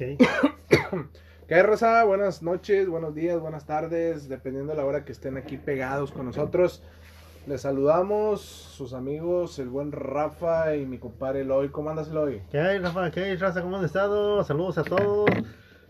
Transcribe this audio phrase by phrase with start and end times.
[1.46, 2.04] ¿Qué hay, Rosa?
[2.04, 6.24] Buenas noches, buenos días, buenas tardes, dependiendo de la hora que estén aquí pegados con
[6.24, 6.82] nosotros.
[7.46, 11.68] Les saludamos, sus amigos, el buen Rafa y mi compadre Eloy.
[11.68, 12.40] ¿Cómo andas, Eloy?
[12.50, 13.10] ¿Qué hay, Rafa?
[13.10, 13.60] ¿Qué hay, Raza?
[13.60, 14.42] ¿Cómo han estado?
[14.42, 15.28] Saludos a todos.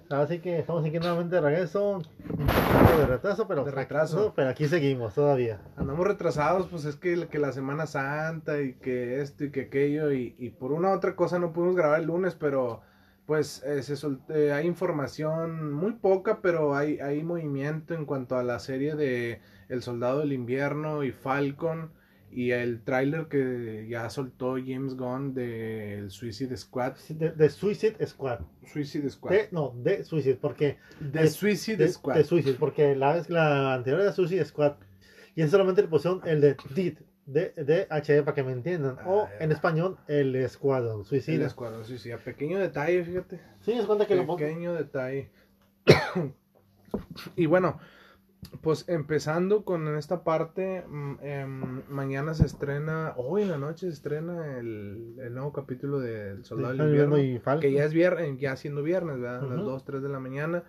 [0.09, 1.99] Así que estamos aquí nuevamente de regreso.
[2.31, 4.33] Un poco de retraso, pero, De retraso.
[4.35, 5.61] pero aquí seguimos todavía.
[5.77, 10.11] Andamos retrasados, pues es que, que la Semana Santa y que esto y que aquello,
[10.11, 12.81] y, y por una u otra cosa no pudimos grabar el lunes, pero
[13.31, 18.37] pues eh, se sol- eh, hay información muy poca, pero hay, hay movimiento en cuanto
[18.37, 21.93] a la serie de El Soldado del Invierno y Falcon
[22.33, 26.95] y el tráiler que ya soltó James Gunn del Suicide Squad.
[27.11, 28.41] De, de Suicide Squad.
[28.67, 29.31] Suicide Squad.
[29.31, 30.79] De- no, de Suicide, porque.
[30.99, 32.17] The de- Suicide de, Squad.
[32.17, 34.73] de Suicide, porque la, la anterior era Suicide Squad.
[35.37, 36.99] Y es solamente le pusieron el de DID.
[37.27, 38.97] De, de HD para que me entiendan.
[39.07, 39.45] o Ah, ya.
[39.45, 41.47] en español, el Escuadrón El Suicida.
[41.47, 42.19] Escuadrón Suicida.
[42.19, 43.41] Pequeño detalle, fíjate.
[43.61, 45.31] Sí, es cuenta que lo pon- Pequeño detalle.
[47.37, 47.79] y bueno,
[48.63, 50.79] pues empezando con esta parte,
[51.23, 56.31] em, mañana se estrena, hoy en la noche se estrena el, el nuevo capítulo de
[56.31, 59.41] El Soldado del Invierno, y que ya es viernes, ya siendo viernes, ¿verdad?
[59.45, 59.67] A las Ujú.
[59.71, 60.65] 2, 3 de la mañana.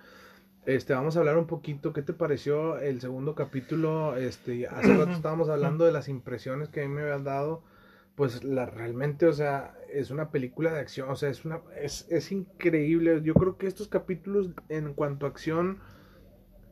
[0.66, 4.16] Este, vamos a hablar un poquito, ¿qué te pareció el segundo capítulo?
[4.16, 7.64] Este, hace rato estábamos hablando de las impresiones que a mí me habían dado.
[8.16, 12.06] Pues la, realmente, o sea, es una película de acción, o sea, es una, es,
[12.12, 13.22] es increíble.
[13.24, 15.80] Yo creo que estos capítulos en cuanto a acción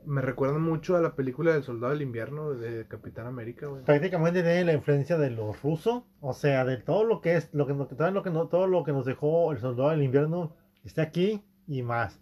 [0.06, 3.84] me recuerdan mucho a la película del Soldado del Invierno de Capitán América, güey.
[3.84, 7.66] prácticamente tiene la influencia de los rusos, o sea, de todo lo que es, lo
[7.66, 11.44] que, todo lo que, todo lo que nos dejó el soldado del invierno está aquí
[11.68, 12.20] y más.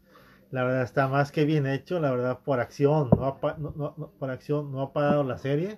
[0.51, 3.73] La verdad está más que bien hecho, la verdad por acción, no ha, pa- no-
[3.77, 5.77] no- por acción no ha parado la serie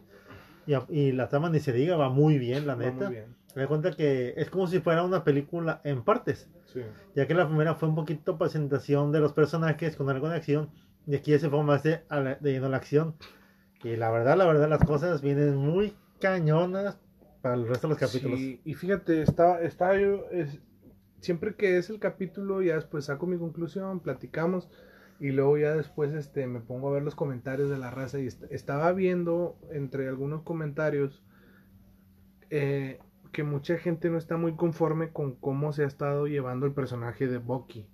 [0.68, 3.10] y, y la trama ni se diga, va muy bien, la neta.
[3.56, 6.82] Me da cuenta que es como si fuera una película en partes, sí.
[7.16, 10.70] ya que la primera fue un poquito presentación de los personajes con algo de acción
[11.08, 12.02] y aquí ya se fue más de,
[12.40, 13.16] de lleno la acción.
[13.84, 17.00] Y la verdad, la verdad, las cosas vienen muy cañonas
[17.42, 18.40] para el resto de los capítulos.
[18.40, 20.60] Sí, y fíjate, está, está yo, es-
[21.22, 24.70] siempre que es el capítulo, ya después saco mi conclusión, platicamos,
[25.20, 28.28] y luego ya después este, me pongo a ver los comentarios de la raza, y
[28.28, 31.24] est- estaba viendo entre algunos comentarios
[32.50, 33.00] eh,
[33.32, 37.28] que mucha gente no está muy conforme con cómo se ha estado llevando el personaje
[37.28, 37.88] de Bucky.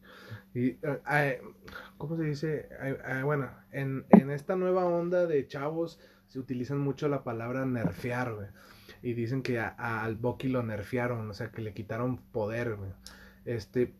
[0.54, 0.80] Y, eh,
[1.12, 1.42] eh,
[1.98, 2.70] ¿Cómo se dice?
[3.24, 8.48] Bueno, en, en esta nueva onda de chavos se utilizan mucho la palabra nerfear, güey.
[9.06, 12.90] Y dicen que al Bucky lo nerfearon, o sea, que le quitaron poder, güey.
[13.46, 13.94] Este,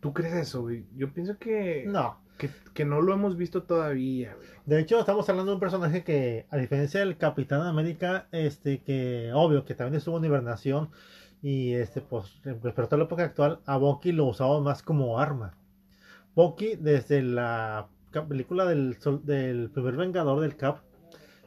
[0.00, 0.84] ¿tú crees eso, güey?
[0.96, 4.48] Yo pienso que No, que, que no lo hemos visto todavía, güey.
[4.66, 9.32] de hecho estamos hablando de un personaje que, a diferencia del Capitán América, este que
[9.34, 10.90] obvio que también estuvo en hibernación
[11.42, 15.54] y este pues pero toda la época actual a Bucky lo usaba más como arma.
[16.36, 17.88] Bucky desde la
[18.28, 20.78] película del, sol- del primer Vengador del Cap,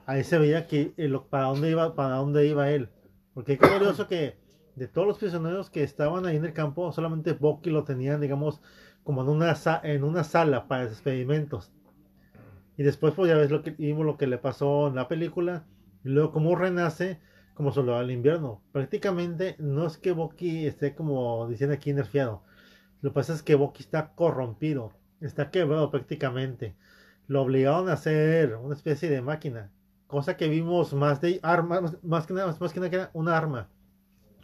[0.05, 2.89] ahí se veía que eh, lo- para dónde iba para dónde iba él,
[3.37, 4.35] porque es curioso que
[4.75, 8.61] de todos los prisioneros que estaban ahí en el campo, solamente Bucky lo tenían, digamos,
[9.03, 11.71] como en una, en una sala para experimentos.
[12.77, 15.67] Y después, pues ya ves lo que vimos lo que le pasó en la película.
[16.03, 17.19] Y luego cómo renace
[17.53, 18.63] como soldado del invierno.
[18.71, 22.41] Prácticamente no es que Bucky esté como dicen aquí nerfeado.
[23.01, 24.93] Lo que pasa es que Bucky está corrompido.
[25.21, 26.75] Está quebrado prácticamente.
[27.27, 29.69] Lo obligaron a hacer una especie de máquina.
[30.07, 33.09] Cosa que vimos más de arma, más- más que nada, más que nada que era
[33.13, 33.69] una arma.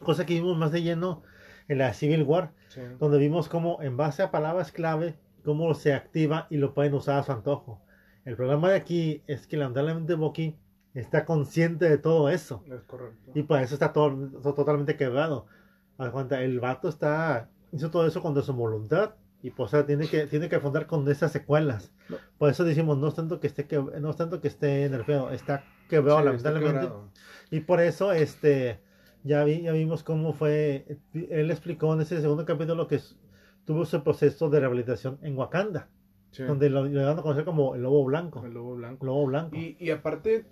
[0.02, 1.24] Cosa que vimos más de lleno
[1.70, 2.52] en la Civil War
[3.00, 5.16] donde vimos cómo en base a palabras clave,
[5.46, 7.82] cómo se activa y lo pueden usar a su antojo.
[8.26, 10.58] El problema de aquí es que lamentablemente Bucky
[10.94, 13.32] está consciente de todo eso Es correcto.
[13.34, 15.46] y por eso está todo, todo totalmente quebrado.
[16.12, 20.26] Cuenta, el vato está hizo todo eso contra su voluntad y pues ahora tiene que
[20.26, 21.92] tiene que afrontar con esas secuelas.
[22.10, 22.18] No.
[22.40, 25.30] Por eso decimos no es tanto que esté que, no es tanto que esté nerfeado,
[25.32, 26.88] está quebrado Sí, está lamentablemente.
[26.88, 27.12] quebrado.
[27.52, 28.80] Y por eso, este,
[29.24, 33.00] ya, vi, ya vimos cómo fue, él explicó en ese segundo capítulo que
[33.66, 35.90] tuvo su proceso de rehabilitación en Wakanda,
[36.32, 38.44] Sí, donde lo, lo dan a conocer como el lobo blanco.
[38.46, 39.06] el lobo blanco.
[39.06, 39.56] Lobo blanco.
[39.56, 40.46] Y, y aparte,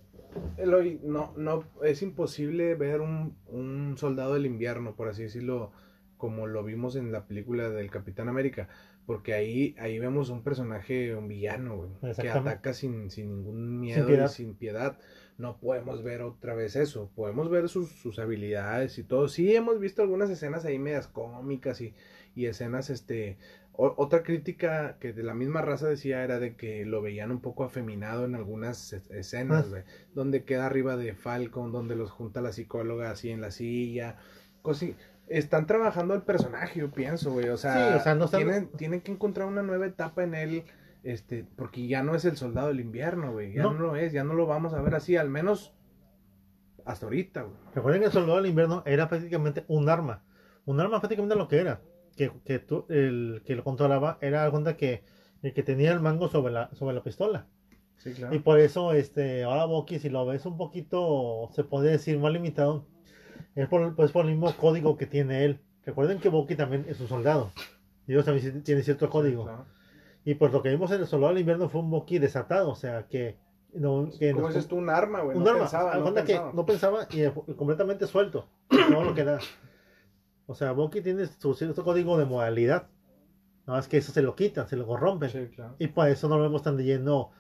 [0.58, 5.72] Eloy, no, no, es imposible ver un, un soldado del invierno, por así decirlo,
[6.22, 8.70] como lo vimos en la película del Capitán América,
[9.08, 11.90] porque ahí, ahí vemos un personaje, un villano, güey,
[12.22, 14.30] que ataca sin, sin ningún miedo piedad.
[14.30, 15.00] y sin piedad.
[15.40, 19.28] No podemos ver otra vez eso, podemos ver sus, sus habilidades y todo.
[19.28, 21.96] Sí, hemos visto algunas escenas ahí medias cómicas y,
[22.36, 23.40] y escenas, este,
[23.74, 27.42] o- otra crítica que de la misma raza decía era de que lo veían un
[27.42, 29.84] poco afeminado en algunas es- escenas, Ah.
[30.14, 34.18] Donde queda arriba de Falcon, donde los junta la psicóloga así en la silla.
[34.64, 34.94] cosi-
[35.28, 37.50] están trabajando el personaje, yo pienso, güey.
[37.50, 40.36] O sea, Sí, o sea, no están- tienen, tienen que encontrar una nueva etapa en
[40.36, 40.64] él,
[41.04, 43.54] este, porque ya no es el soldado del invierno, güey.
[43.54, 43.74] Ya No.
[43.74, 43.80] no.
[43.80, 45.74] lo es, ya no lo vamos a ver así, al menos
[46.86, 47.56] hasta ahorita, güey.
[47.76, 50.24] Recuerden que el soldado del invierno era prácticamente un arma.
[50.66, 51.82] Un arma prácticamente lo que era.
[52.16, 55.04] Que, que tú, el que lo controlaba era la cuenta que
[55.44, 57.48] el que tenía el mango sobre la, sobre la pistola.
[57.98, 58.36] Sí, claro.
[58.36, 62.34] Y por eso, este, ahora Bucky, si lo ves un poquito, se puede decir más
[62.34, 62.86] limitado,
[63.56, 65.60] es por, pues por el mismo código que tiene él.
[65.86, 67.52] Recuerden que Bucky también es un soldado.
[68.08, 69.44] Y ellos también tienen cierto código.
[69.44, 69.66] Claro.
[70.24, 72.70] Y pues lo que vimos en el soldado del invierno fue un Bucky desatado.
[72.70, 73.38] O sea, que...
[73.74, 74.76] No, que ¿Cómo nos- tú?
[74.76, 75.38] Un arma, güey.
[75.38, 75.62] un no arma.
[75.62, 76.54] pensaba, no cuenta que pensaba.
[76.54, 78.48] no pensaba y completamente suelto.
[78.70, 79.40] Todo lo que da.
[80.46, 82.88] O sea, Bucky tiene su cierto código de modalidad.
[83.66, 85.30] Nada más que eso se lo quitan, se lo corrompen.
[85.30, 85.76] Sí, claro.
[85.80, 87.32] Y por eso no lo vemos tan de lleno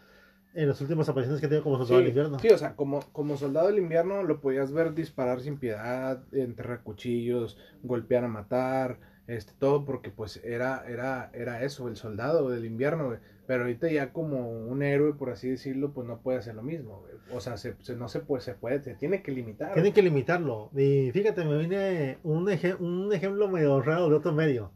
[0.54, 2.40] en las últimas apariciones que tiene como soldado del invierno.
[2.40, 6.84] Sí, o sea, como, como soldado del invierno lo podías ver disparar sin piedad, enterrar
[6.84, 12.66] cuchillos, golpear a matar, este, todo porque pues era, era, era eso, el soldado del
[12.66, 13.20] invierno, güey.
[13.48, 17.00] Pero ahorita ya como un héroe, por así decirlo, pues no puede hacer lo mismo,
[17.02, 17.14] güey.
[17.34, 19.74] O sea, se, se- no se puede, se puede, se tiene que limitar.
[19.74, 20.70] Tienen que limitarlo.
[20.76, 24.72] Y fíjate, me viene un, eje- un ejemplo medio raro de otro medio.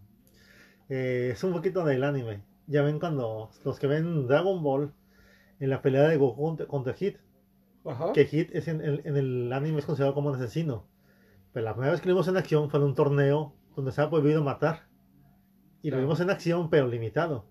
[0.90, 2.42] Eh, es un poquito del anime.
[2.68, 4.92] Ya ven cuando los que ven Dragon Ball
[5.60, 7.18] en la pelea de Goku contra- Hit.
[7.88, 8.14] Ajá.
[8.14, 10.88] que Hit es en, el- en el anime es considerado como un asesino.
[11.54, 14.10] Pero la primera vez que lo vimos en acción fue en un torneo donde estaba
[14.10, 14.88] prohibido matar.
[15.84, 17.46] Y lo vimos en acción, pero limitado.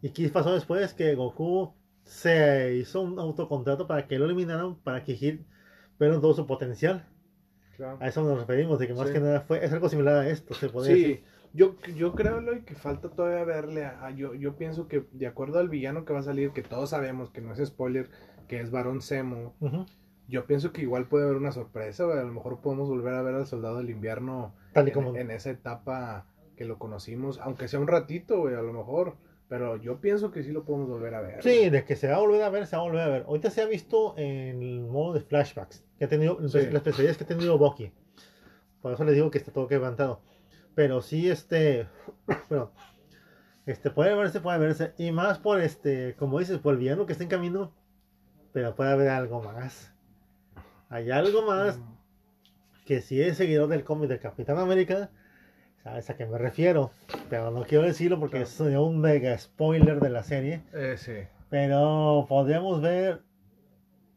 [0.00, 0.94] ¿Y qué pasó después?
[0.94, 1.74] Que Goku
[2.04, 5.42] se hizo un autocontrato para que lo eliminaran, para que Hit
[6.00, 7.06] viera todo su potencial.
[7.76, 7.98] Claro.
[8.00, 9.12] A eso nos referimos, de que más Sí.
[9.12, 11.24] que nada fue, es algo similar a esto, se podría decir.
[11.52, 15.26] Yo, yo creo Eloy, que falta todavía verle a, a- yo, yo pienso que de
[15.26, 18.08] acuerdo al villano que va a salir, que todos sabemos que no es spoiler,
[18.48, 19.86] que es Barón Zemo, Ujú.
[20.28, 22.18] yo pienso que igual puede haber una sorpresa, güey.
[22.18, 25.16] A lo mejor podemos volver a ver al Soldado del Invierno Tal y en, como...
[25.16, 29.16] en esa etapa que lo conocimos, aunque sea un ratito, güey, a lo mejor.
[29.48, 31.42] Pero yo pienso que sí lo podemos volver a ver.
[31.42, 33.22] Sí, de que se va a volver a ver, se va a volver a ver.
[33.26, 36.58] Ahorita se ha visto en el modo de flashbacks, que ha tenido, Sí.
[36.66, 37.90] las especialidades que ha tenido Bucky.
[38.82, 40.20] Por eso les digo que está todo levantado.
[40.78, 41.88] Pero sí, este,
[42.48, 42.70] bueno,
[43.66, 44.94] este, puede verse, puede verse.
[44.96, 47.72] Y más por este, como dices, por el villano que está en camino,
[48.52, 49.92] pero puede haber algo más.
[50.88, 51.96] Hay algo más Mm,
[52.86, 55.10] que si es seguidor del cómic del Capitán América,
[55.82, 56.92] sabes a qué me refiero.
[57.28, 60.62] Pero no quiero decirlo porque es un mega spoiler de la serie.
[60.72, 61.26] eh, sí.
[61.50, 63.24] Pero podríamos ver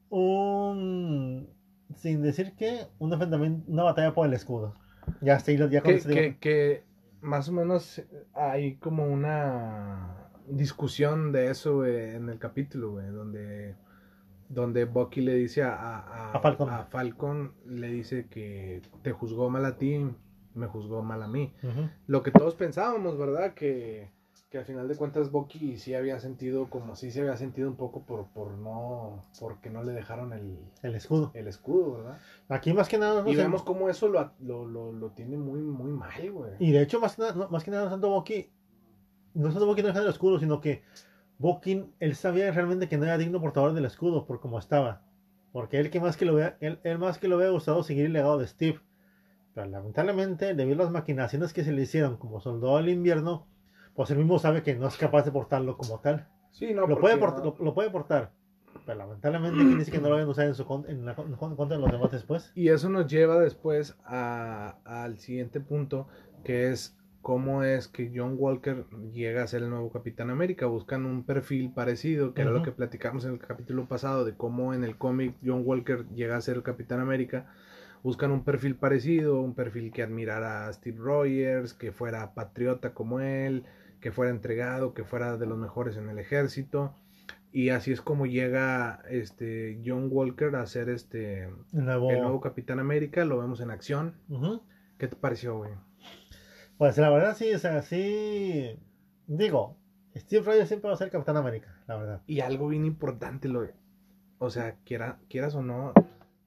[0.10, 1.50] un.
[1.96, 4.76] Sin decir que, un enfrentamiento, una batalla por el escudo.
[5.22, 6.84] Ya está, ya con Que, que, que
[7.22, 8.02] más o menos
[8.34, 13.76] hay como una discusión de eso, güey, en el capítulo, güey, donde,
[14.50, 16.70] donde Bucky le dice a, a, A Falcon.
[16.70, 20.10] a Falcon, le dice que te juzgó mal a ti,
[20.54, 21.54] me juzgó mal a mí.
[22.08, 23.54] Lo que todos pensábamos, ¿verdad?
[23.54, 24.12] Que,
[24.52, 27.78] que al final de cuentas Bucky sí había sentido, como sí se había sentido un
[27.78, 31.32] poco por, por no, porque no le dejaron el, El escudo.
[31.34, 32.18] el escudo, ¿verdad?
[32.50, 33.24] Aquí más que nada.
[33.24, 36.52] no Y vemos cómo eso lo, lo, lo, lo tiene muy, muy mal, güey.
[36.60, 38.52] Y de hecho, más que nada, no, más que nada, no tanto Bucky.
[39.34, 40.84] No tanto Bucky no dejando el escudo, sino que
[41.38, 45.02] Bucky, él sabía realmente que no era digno portador del escudo por como estaba.
[45.54, 48.08] Porque él, que más que lo vea, él, él más que lo hubiera gustado seguir
[48.08, 48.82] el legado de Steve.
[49.54, 53.48] Pero lamentablemente, debido a las maquinaciones que se le hicieron como soldado del invierno,
[53.96, 56.28] pues él mismo sabe que no es capaz de portarlo como tal.
[56.52, 58.32] Sí, no, lo, puede porque, port- no- lo, lo puede portar.
[58.86, 61.12] Pero lamentablemente, ¿quién dice que no lo vayan a usar en, su con- en, la,
[61.14, 62.52] en contra de los demás después?
[62.56, 66.08] Y eso nos lleva después a- al siguiente punto,
[66.44, 70.66] que es cómo es que John Walker llega a ser el nuevo Capitán América.
[70.66, 74.74] Buscan un perfil parecido, que era lo que platicamos en el capítulo pasado, de cómo
[74.74, 77.46] en el cómic John Walker llega a ser el Capitán América.
[78.04, 83.20] Buscan un perfil parecido, un perfil que admirara a Steve Rogers, que fuera patriota como
[83.20, 83.64] él,
[84.02, 86.94] que fuera entregado, que fuera de los mejores en el ejército.
[87.54, 92.10] Y así es como llega este John Walker a ser este El nuevo.
[92.10, 94.16] el nuevo Capitán América, lo vemos en acción.
[94.98, 95.72] ¿Qué te pareció, güey?
[96.78, 98.80] Pues la verdad sí, o sea, sí.
[99.28, 99.78] Digo,
[100.16, 102.22] Steve Rogers siempre va a ser Capitán América, la verdad.
[102.26, 103.68] Y algo bien importante, lo
[104.40, 105.94] o sea, quiera, quieras o no,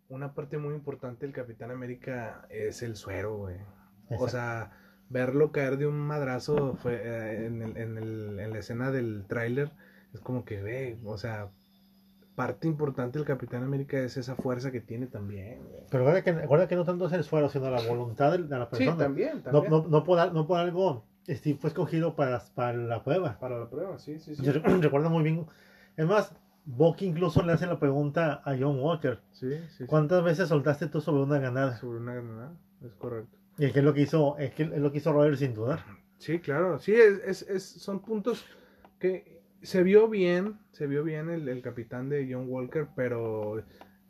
[0.09, 3.57] una parte muy importante del Capitán América es el suero, güey.
[4.19, 4.73] O sea,
[5.09, 9.25] verlo caer de un madrazo fue, eh, en, el- en el- en la escena del
[9.27, 9.71] tráiler
[10.13, 11.49] es como que, ve, o sea,
[12.35, 15.61] parte importante del Capitán América es esa fuerza que tiene también.
[15.91, 18.67] Pero recuerda que, recuerda que no tanto es el suelo, sino la voluntad de, la
[18.71, 18.97] Sí, persona.
[18.97, 23.39] también, no, no, no, por, no por algo, Steve fue escogido para, para la prueba.
[23.39, 24.43] Para la prueba, sí, sí, sí.
[24.43, 25.47] Yo rec- recuerdo muy bien.
[25.97, 26.33] Es más,
[26.65, 29.21] Bucky incluso le hace la pregunta a John Walker.
[29.33, 29.85] Sí, sí, sí.
[29.87, 31.77] ¿Cuántas veces soltaste tú sobre una ganada?
[31.77, 32.53] Sobre una granada,
[32.85, 33.37] es correcto.
[33.59, 35.55] Y es que es lo que hizo, es que es lo que hizo Roger sin
[35.55, 35.81] dudar.
[36.19, 36.79] Sí, claro.
[36.79, 38.45] Sí, es, es, es- son puntos
[38.99, 43.63] que se vio bien, se vio bien el, el capitán de John Walker, pero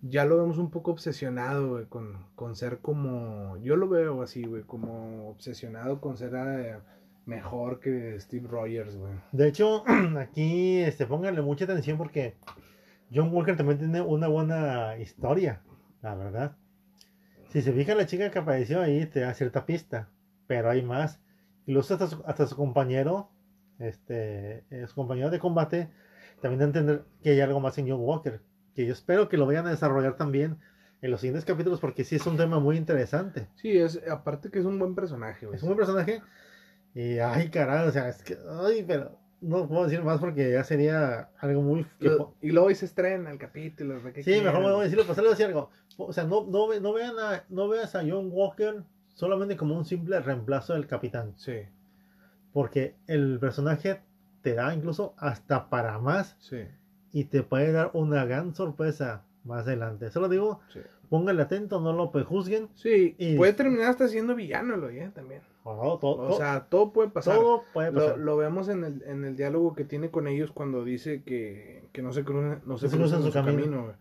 [0.03, 4.45] ya lo vemos un poco obsesionado, güey, con, con ser como, yo lo veo así,
[4.45, 6.77] güey, como obsesionado con ser eh,
[7.27, 9.13] mejor que Steve Rogers, güey.
[9.33, 9.85] De hecho,
[10.19, 12.35] aquí este, pónganle mucha atención porque
[13.15, 15.63] John Walker también tiene una buena historia,
[16.03, 16.57] la verdad.
[17.54, 20.11] Si se fija la chica que apareció ahí, te da cierta pista,
[20.46, 21.20] pero hay más.
[21.66, 23.30] Incluso hasta su, hasta su compañero,
[23.78, 25.88] este, eh, su compañero de combate,
[26.42, 28.40] también da a entender que hay algo más en John Walker,
[28.75, 30.58] que yo espero que lo vayan a desarrollar también
[31.00, 33.46] en los siguientes capítulos porque sí es un tema muy interesante.
[33.54, 35.46] Sí, es, aparte que es un buen personaje.
[35.52, 36.23] Es un buen personaje.
[36.94, 40.64] Y ay, caray, o sea, es que, ay, pero no puedo decir más porque ya
[40.64, 41.87] sería algo muy.
[42.00, 44.00] Lo- y luego hoy se estrena el capítulo.
[44.00, 44.73] ¿de qué sí, mejor me quieren?
[44.73, 45.70] voy a decirlo, pues le voy a decir algo.
[45.99, 48.83] O sea, no, no, ve- no, vean a, no veas a John Walker
[49.15, 51.35] solamente como un simple reemplazo del capitán.
[51.37, 51.61] Sí,
[52.53, 54.01] Porque el personaje
[54.43, 56.59] te da incluso hasta para más sí,
[57.13, 60.11] y te puede dar una gran sorpresa más adelante.
[60.11, 60.81] Solo digo, sí.
[61.09, 62.69] pónganle atento, no lo prejuzguen.
[62.75, 65.43] Sí, Y- puede terminar hasta siendo villano, lo ya también.
[65.64, 67.37] Todo, O sea, todo puede pasar.
[67.37, 68.18] todo puede Lo, pasar.
[68.18, 72.02] lo vemos en el, en el diálogo que tiene con ellos cuando dice que, que
[72.02, 73.94] no se cruzan, no se cruzan su su camino.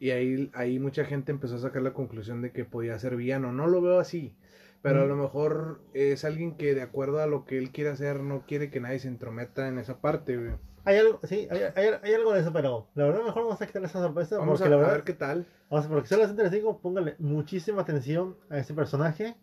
[0.00, 3.52] Y ahí, ahí mucha gente empezó a sacar la conclusión de que podía ser villano.
[3.52, 4.34] No lo veo así.
[4.82, 8.20] Pero a lo mejor es alguien que de acuerdo a lo que él quiere hacer
[8.20, 10.36] no quiere que nadie se entrometa en esa parte.
[10.36, 10.52] güey.
[10.84, 13.66] Hay algo, sí, hay, hay, hay algo de eso, pero la verdad mejor vamos a
[13.66, 14.38] quitar esa sorpresa.
[14.38, 15.44] Vamos a, ver qué tal.
[15.68, 19.36] vamos a, porque si les digo, póngale muchísima atención a este personaje,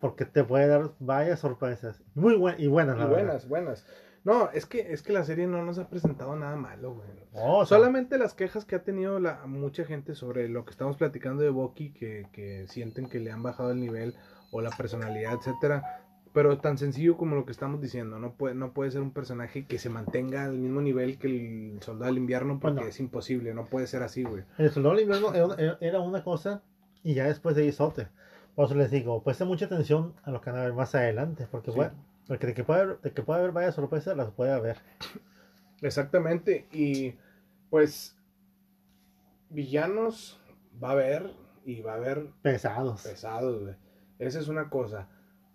[0.00, 2.02] porque te puede dar varias sorpresas.
[2.14, 3.22] Muy buenas y buenas, Y la verdad.
[3.24, 3.86] buenas, buenas.
[4.22, 7.08] No, es que, es que la serie no nos ha presentado nada malo, güey.
[7.32, 10.72] No, o sea, Solamente las quejas que ha tenido la, mucha gente sobre lo que
[10.72, 14.14] estamos platicando de Bucky, que, que sienten que le han bajado el nivel
[14.52, 16.02] o la personalidad, etcétera.
[16.34, 19.66] Pero tan sencillo como lo que estamos diciendo, no puede, no puede ser un personaje
[19.66, 21.26] que se mantenga al mismo nivel que
[21.74, 22.88] el soldado del invierno porque Bueno.
[22.90, 24.44] es imposible, no puede ser así, güey.
[24.58, 26.62] El soldado del invierno era, una- era una cosa
[27.02, 28.10] y ya después de otra.
[28.54, 31.46] Por eso les digo, presten mucha atención a lo que van a ver más adelante,
[31.50, 31.76] porque, Sí.
[31.76, 31.92] puede-
[32.26, 34.78] porque de, que puede haber, de que puede haber varias sorpresas, las puede haber.
[35.82, 37.14] Exactamente, y
[37.70, 38.16] pues
[39.48, 40.40] villanos
[40.82, 41.30] va a haber
[41.64, 43.02] y va a haber Pesados.
[43.02, 43.74] pesados, güey.
[44.18, 45.08] Esa es una cosa.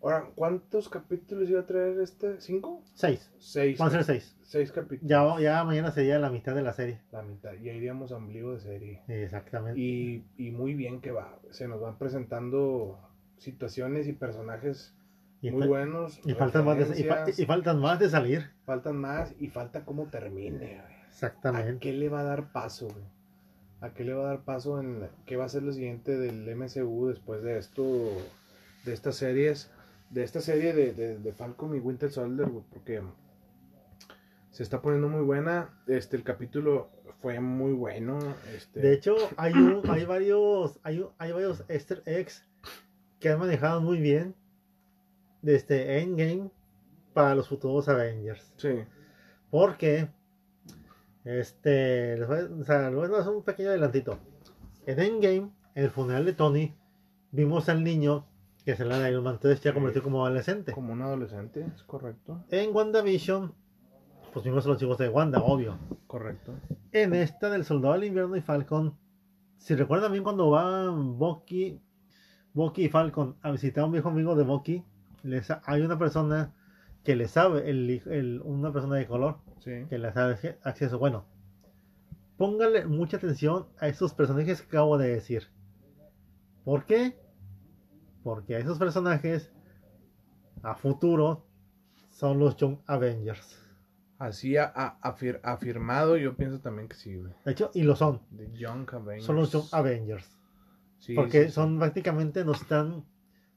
[0.06, 2.40] Ahora, ¿cuántos capítulos iba a traer este?
[2.40, 2.84] ¿Cinco?
[2.94, 3.32] Seis.
[3.40, 3.80] Seis.
[3.80, 4.36] Van a ser seis.
[4.44, 5.10] Seis capítulos.
[5.10, 7.02] Ya, ya mañana sería la mitad de la serie.
[7.12, 7.54] La mitad.
[7.54, 9.02] Ya iríamos a ombligo de serie.
[9.08, 9.80] Exactamente.
[9.80, 11.40] Y, y muy bien que va.
[11.50, 13.00] Se nos van presentando
[13.40, 14.94] situaciones y personajes
[15.42, 16.22] Y, muy buenos.
[16.24, 18.52] y faltan más de, y, fa- referencias, y faltan más de salir.
[18.64, 20.76] faltan más y falta cómo termine, güey.
[20.76, 21.80] ¿A Exactamente.
[21.80, 23.06] qué le va a dar paso, güey?
[23.82, 26.16] ¿A qué le va a dar paso en la- qué va a ser lo siguiente
[26.16, 27.84] del MCU después de esto,
[28.86, 29.72] de estas series,
[30.10, 32.64] de esta serie de, de, de Falcon y Winter Soldier, güey?
[32.72, 33.02] Porque
[34.52, 35.70] se está poniendo muy buena.
[35.88, 36.90] Este, el capítulo
[37.22, 38.20] fue muy bueno.
[38.56, 42.46] Este, De hecho, hay, un, hay varios hay, un- hay varios Easter eggs
[43.20, 44.36] que han manejado muy bien
[45.42, 46.50] desde Endgame
[47.14, 48.54] para los futuros Avengers.
[48.58, 48.70] sí,
[49.50, 50.10] Porque,
[51.24, 54.20] este, les voy, a- o sea, les voy a hacer un pequeño adelantito.
[54.86, 56.76] En Endgame, en el funeral de Tony,
[57.32, 58.26] vimos al niño
[58.66, 59.74] que se le da Iron Man 3 ya Sí.
[59.76, 60.72] convertido como adolescente.
[60.74, 62.44] como un adolescente, es correcto.
[62.50, 63.54] En WandaVision,
[64.34, 65.78] pues vimos a los chicos de Wanda, obvio.
[66.08, 66.54] Correcto.
[66.92, 68.98] En esta del Soldado del Invierno y Falcon,
[69.58, 71.80] si recuerdan bien cuando van Bucky,
[72.54, 74.84] Bucky y Falcon a visitar a un viejo amigo de Bucky,
[75.24, 76.54] les, hay una persona
[77.04, 79.86] que le sabe, el, el- una persona de color, Sí.
[79.90, 80.98] que le sabe acce- acceso.
[81.00, 81.26] Bueno,
[82.38, 85.48] póngale mucha atención a estos personajes que acabo de decir.
[86.64, 87.18] ¿Por qué?
[88.26, 89.52] Porque esos personajes,
[90.64, 91.46] a futuro,
[92.10, 93.62] son los Young Avengers.
[94.18, 97.32] Así ha, afir- afirmado, yo pienso también que sí, güey.
[97.46, 98.22] De hecho, y lo son.
[98.36, 99.26] The Young Avengers.
[99.26, 100.40] Son los Young Avengers.
[100.98, 101.52] Sí, porque sí, sí.
[101.54, 103.06] son prácticamente nos están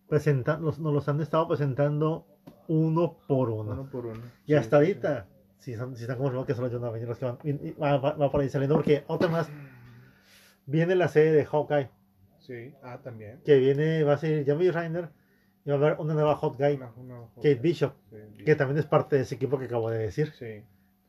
[0.06, 2.26] presentando, nos, nos los han estado presentando
[2.66, 3.72] uno por uno.
[3.72, 4.20] uno por uno.
[4.44, 7.38] y hasta ahorita, si, son, si están confirmados que son los Young Avengers que van,
[7.42, 9.48] y- y va, va- va por ahí saliendo, porque otra más,
[10.66, 11.88] viene la serie de Hawkeye,
[12.48, 13.40] Sí, ah, también.
[13.44, 15.10] que viene, va a ser Jeremy Reiner,
[15.64, 19.16] y va a haber una nueva Una- una- Kate Bishop, Sí, que también es parte
[19.16, 20.32] de ese equipo que acabo de decir.
[20.32, 20.64] Sí.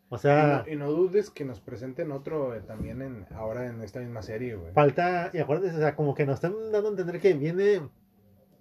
[0.09, 3.67] O Y sea, no, y no dudes que nos presenten otro eh, también en, ahora
[3.67, 4.73] en esta misma serie, güey.
[4.73, 7.81] falta, y acuérdense, o sea, como que nos están dando a entender que viene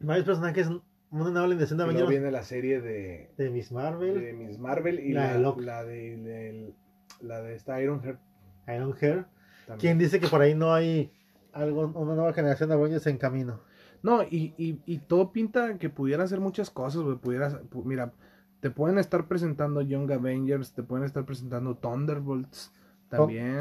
[0.01, 0.69] varios personajes,
[1.11, 4.21] una nueva alineación de Avengers viene la serie de, de Miss Marvel.
[4.21, 6.75] de Miss Marvel y La la, de la de,
[7.23, 8.21] la de esta Iron Heart
[8.69, 9.25] Iron Hair.
[9.67, 9.79] también.
[9.81, 11.11] ¿Quién dice que por ahí no hay
[11.59, 13.61] algo, una nueva generación de Avengers en camino?
[14.03, 17.17] No, y, y, y todo pinta que pudieran hacer muchas cosas, güey.
[17.17, 18.13] Pudieras, pu- mira,
[18.61, 22.73] te pueden estar presentando Young Avengers, te pueden estar presentando Thunderbolts
[23.09, 23.61] también.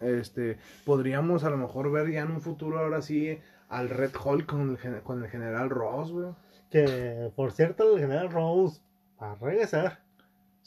[0.00, 3.38] Este, podríamos a lo mejor ver ya en un futuro ahora sí
[3.68, 6.28] al Red Hulk con el, con el general Ross, güey.
[6.70, 8.80] Que, por cierto, el general Rose
[9.20, 10.02] va a regresar.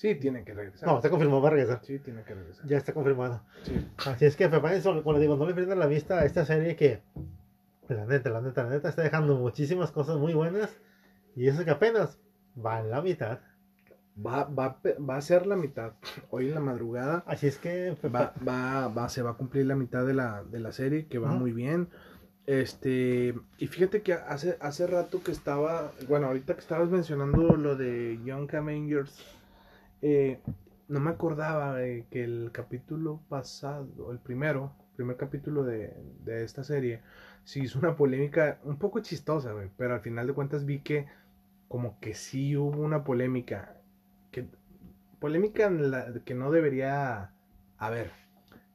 [0.01, 0.89] Sí, tiene que regresar.
[0.89, 1.79] No, está confirmado, va a regresar.
[1.83, 2.65] Sí, tiene que regresar.
[2.65, 3.43] Ya está confirmado.
[3.61, 3.87] Sí.
[4.07, 6.75] Así es que prepárense, como les digo, no le pierdan la vista a esta serie
[6.75, 7.03] que,
[7.85, 10.75] pues, la neta, la neta, la neta, está dejando muchísimas cosas muy buenas.
[11.35, 12.17] Y eso que apenas
[12.57, 13.41] va en la mitad.
[14.17, 15.93] Va, va, va a ser la mitad.
[16.31, 19.75] Hoy en la madrugada Así es que va, va, va, se va a cumplir la
[19.75, 21.89] mitad de la, de la serie, que va muy bien.
[22.47, 27.75] Este, y fíjate que hace, hace rato que estaba, bueno, ahorita que estabas mencionando lo
[27.75, 29.23] de Young Avengers,
[30.01, 30.39] eh,
[30.87, 31.77] no me acordaba
[32.09, 37.01] que el capítulo pasado, el primero, primer capítulo de, de esta serie,
[37.43, 41.07] sí hizo una polémica un poco chistosa, pero al final de cuentas vi que
[41.67, 43.77] como que sí hubo una polémica,
[44.31, 44.45] que
[45.19, 47.31] polémica en la, que no debería
[47.77, 48.11] haber,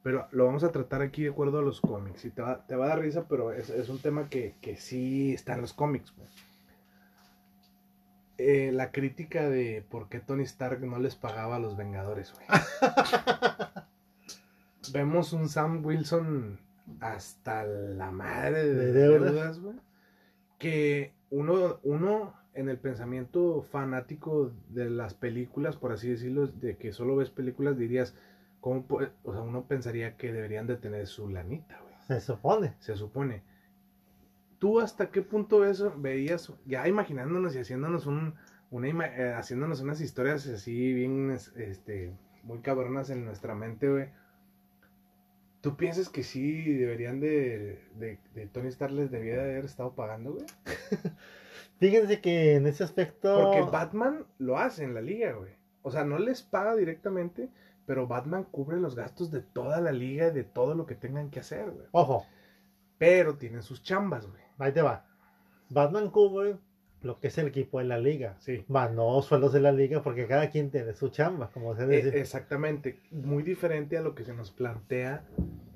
[0.01, 2.75] pero lo vamos a tratar aquí de acuerdo a los cómics, y te va, te
[2.75, 5.73] va a dar risa, pero es, es un tema que, que sí está en los
[5.73, 6.27] cómics, güey.
[8.37, 12.45] Eh, la crítica de por qué Tony Stark no les pagaba a los Vengadores, güey.
[14.93, 16.59] Vemos un Sam Wilson
[16.99, 19.59] hasta la madre de, De deudas.
[19.59, 19.75] güey.
[20.59, 26.93] Que uno, uno en el pensamiento fanático de las películas, por así decirlo, de que
[26.93, 28.15] solo ves películas, dirías,
[28.61, 28.85] ¿cómo?
[29.23, 32.73] O sea, uno pensaría que deberían de tener su lanita, güey se supone.
[32.79, 33.43] se supone.
[34.59, 38.35] ¿Tú hasta qué punto eso veías, ya imaginándonos y haciéndonos un,
[38.71, 44.09] una eh, haciéndonos unas historias así bien, es- este, muy cabronas en nuestra mente, güey?
[45.61, 49.93] ¿Tú piensas que sí deberían de, de, de Tony Stark les debía de haber estado
[49.93, 50.45] pagando, güey?
[51.79, 53.41] Fíjense que en ese aspecto.
[53.43, 55.51] Porque Batman lo hace en la liga, güey.
[55.81, 57.49] O sea, no les paga directamente,
[57.85, 61.29] pero Batman cubre los gastos de toda la liga y de todo lo que tengan
[61.29, 61.87] que hacer, güey.
[61.91, 62.25] Ojo,
[62.97, 64.41] Pero tienen sus chambas, güey.
[64.59, 65.05] Ahí te va.
[65.69, 66.57] Batman cubre
[67.01, 68.35] lo que es el equipo de la liga.
[68.39, 68.65] Sí.
[68.67, 71.87] Más no sueldos de la liga porque cada quien tiene su chamba, como se Eh,
[72.03, 72.19] dice.
[72.19, 75.23] exactamente, muy diferente a lo que se nos plantea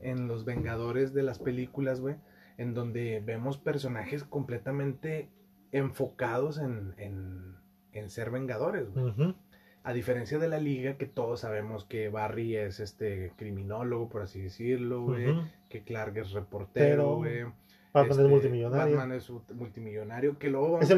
[0.02, 2.16] en los Vengadores de las películas, güey,
[2.58, 5.30] en donde vemos personajes completamente
[5.72, 7.56] enfocados en, en,
[7.94, 9.36] en ser Vengadores, güey.
[9.84, 14.40] A diferencia de la liga, que todos sabemos que Barry es este criminólogo, por así
[14.42, 15.34] decirlo, güey,
[15.70, 17.46] que Clark es reportero, Pero güey.
[17.94, 18.96] Batman este, es multimillonario.
[18.98, 20.90] Batman es multimillonario, que luego vamos,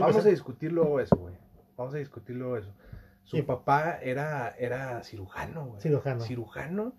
[0.00, 1.34] vamos a discutir luego eso, güey.
[1.76, 2.72] Vamos a discutir luego eso.
[3.24, 3.42] Su Sí.
[3.42, 5.80] papá era, era cirujano, güey.
[5.80, 6.20] Cirujano.
[6.20, 6.92] Cirujano.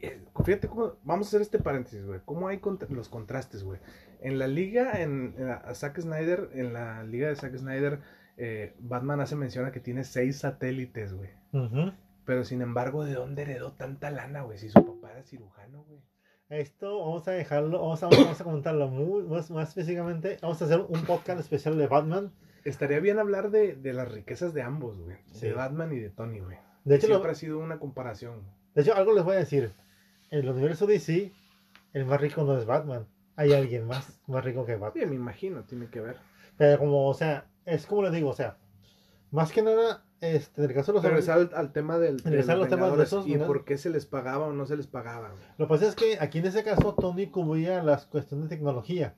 [0.00, 2.20] Eh, fíjate cómo, vamos a hacer este paréntesis, güey.
[2.24, 3.78] ¿Cómo hay contra- los contrastes, güey?
[4.20, 8.00] En la liga, en, en la- Zack Snyder, en la liga de Zack Snyder,
[8.36, 11.30] eh, Batman hace mención a que tiene seis satélites, güey.
[11.52, 11.92] Ujú.
[12.26, 14.58] Pero sin embargo, ¿de dónde heredó tanta lana, güey?
[14.58, 16.00] Si su papá era cirujano, güey.
[16.50, 20.38] Esto vamos a dejarlo, vamos a, vamos a comentarlo muy, más, más específicamente.
[20.42, 22.32] Vamos a hacer un podcast especial de Batman.
[22.64, 25.16] Estaría bien hablar de, de las riquezas de ambos, güey.
[25.32, 25.46] Sí.
[25.48, 26.58] De Batman y de Tony, güey.
[26.84, 28.42] De hecho, lo- Siempre ha sido una comparación.
[28.74, 29.72] de hecho, algo les voy a decir.
[30.30, 31.32] En el universo DC,
[31.92, 33.06] el más rico no es Batman.
[33.36, 35.02] Hay alguien más, más rico que Batman.
[35.04, 36.16] Sí, me imagino, tiene que ver.
[36.56, 38.56] Pero como, o sea, es como les digo, o sea,
[39.30, 42.30] más que nada, este, en el caso de los Regresar al, al tema del, de
[42.30, 44.52] Regresar a los los temas de Vengadores esos, y por qué se les pagaba o
[44.52, 45.42] no se les pagaba, güey.
[45.58, 49.14] Lo que pasa es que aquí en ese caso Tony cubría las cuestiones de tecnología.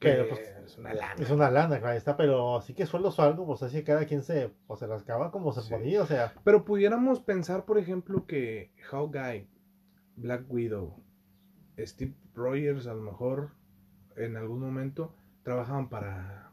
[0.00, 1.14] Que Pero, pues, es una lana.
[1.18, 4.22] Es una lana, claro está, pero así que sueldos o algo, pues así cada quien
[4.22, 5.70] se, pues, se las acaba como se Sí.
[5.72, 9.46] podía, o sea, Pero pudiéramos pensar, por ejemplo, que Hawkeye,
[10.16, 10.96] Black Widow,
[11.78, 13.50] Steve Rogers, a lo mejor
[14.16, 16.43] en algún momento trabajaban para,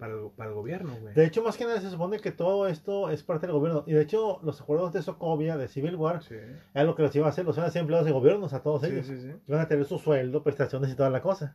[0.00, 1.14] para, el, para el gobierno, güey.
[1.14, 3.92] de hecho más que nada se supone que todo esto es parte del gobierno, y
[3.92, 6.34] de hecho los acuerdos de Sokovia, de Civil War, Sí,
[6.74, 8.62] era lo que los iba a hacer, los iban a hacer empleados de gobiernos a
[8.62, 9.30] todos sí, ellos, sí, sí.
[9.46, 11.54] iban a tener su sueldo, prestaciones y toda la cosa.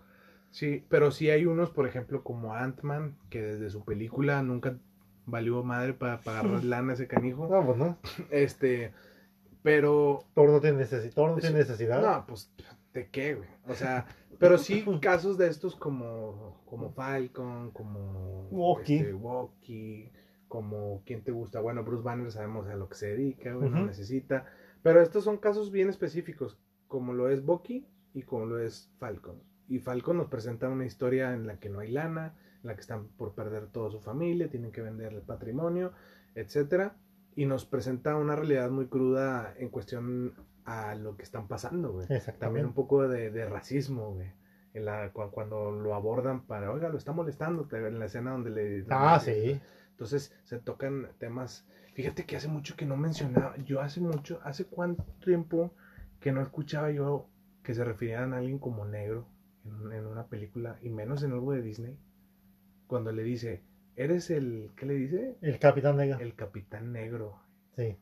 [0.51, 4.77] Sí, pero sí hay unos, por ejemplo, como Ant-Man, que desde su película nunca
[5.25, 7.47] valió madre para pagar lana a ese canijo.
[7.49, 7.97] No, pues no,
[8.31, 8.93] Este,
[9.63, 12.01] pero Thor no tiene, necesi- Thor no tiene necesidad.
[12.01, 12.51] No, pues,
[12.95, 13.49] ¿de qué, güey?
[13.67, 14.07] O sea,
[14.39, 18.95] pero sí casos de estos como, como Falcon, como Walkie.
[18.95, 20.11] este, Walkie,
[20.47, 21.59] como ¿quién te gusta?
[21.59, 23.87] Bueno, Bruce Banner sabemos a lo que se dedica, güey, no Ujú.
[23.87, 24.45] necesita.
[24.81, 29.43] Pero estos son casos bien específicos, como lo es Bucky y como lo es Falcon.
[29.67, 32.81] Y Falcon nos presenta una historia en la que no hay lana, en la que
[32.81, 35.91] están por perder toda su familia, tienen que vender el patrimonio,
[36.33, 36.95] etcétera.
[37.35, 40.33] Y nos presenta una realidad muy cruda en cuestión
[40.65, 42.07] a lo que están pasando, güey.
[42.39, 44.31] También un poco de, de racismo, güey.
[44.73, 48.49] en la, cu- cuando lo abordan para, oiga, lo está molestando, en la escena donde
[48.49, 48.85] le...
[48.89, 49.61] Ah, donde- sí.
[49.91, 51.65] Entonces se tocan temas.
[51.93, 55.73] Fíjate que hace mucho que no mencionaba, yo hace mucho, hace cuánto tiempo
[56.19, 57.29] que no escuchaba yo
[57.63, 59.27] que se refirieran a alguien como negro
[59.63, 61.97] en, en una película, y menos en algo de Disney,
[62.87, 63.63] cuando le dice,
[63.95, 65.37] eres el, ¿qué le dice?
[65.41, 66.19] El Capitán Negro.
[66.19, 67.39] El capitán negro.
[67.77, 67.97] Sí.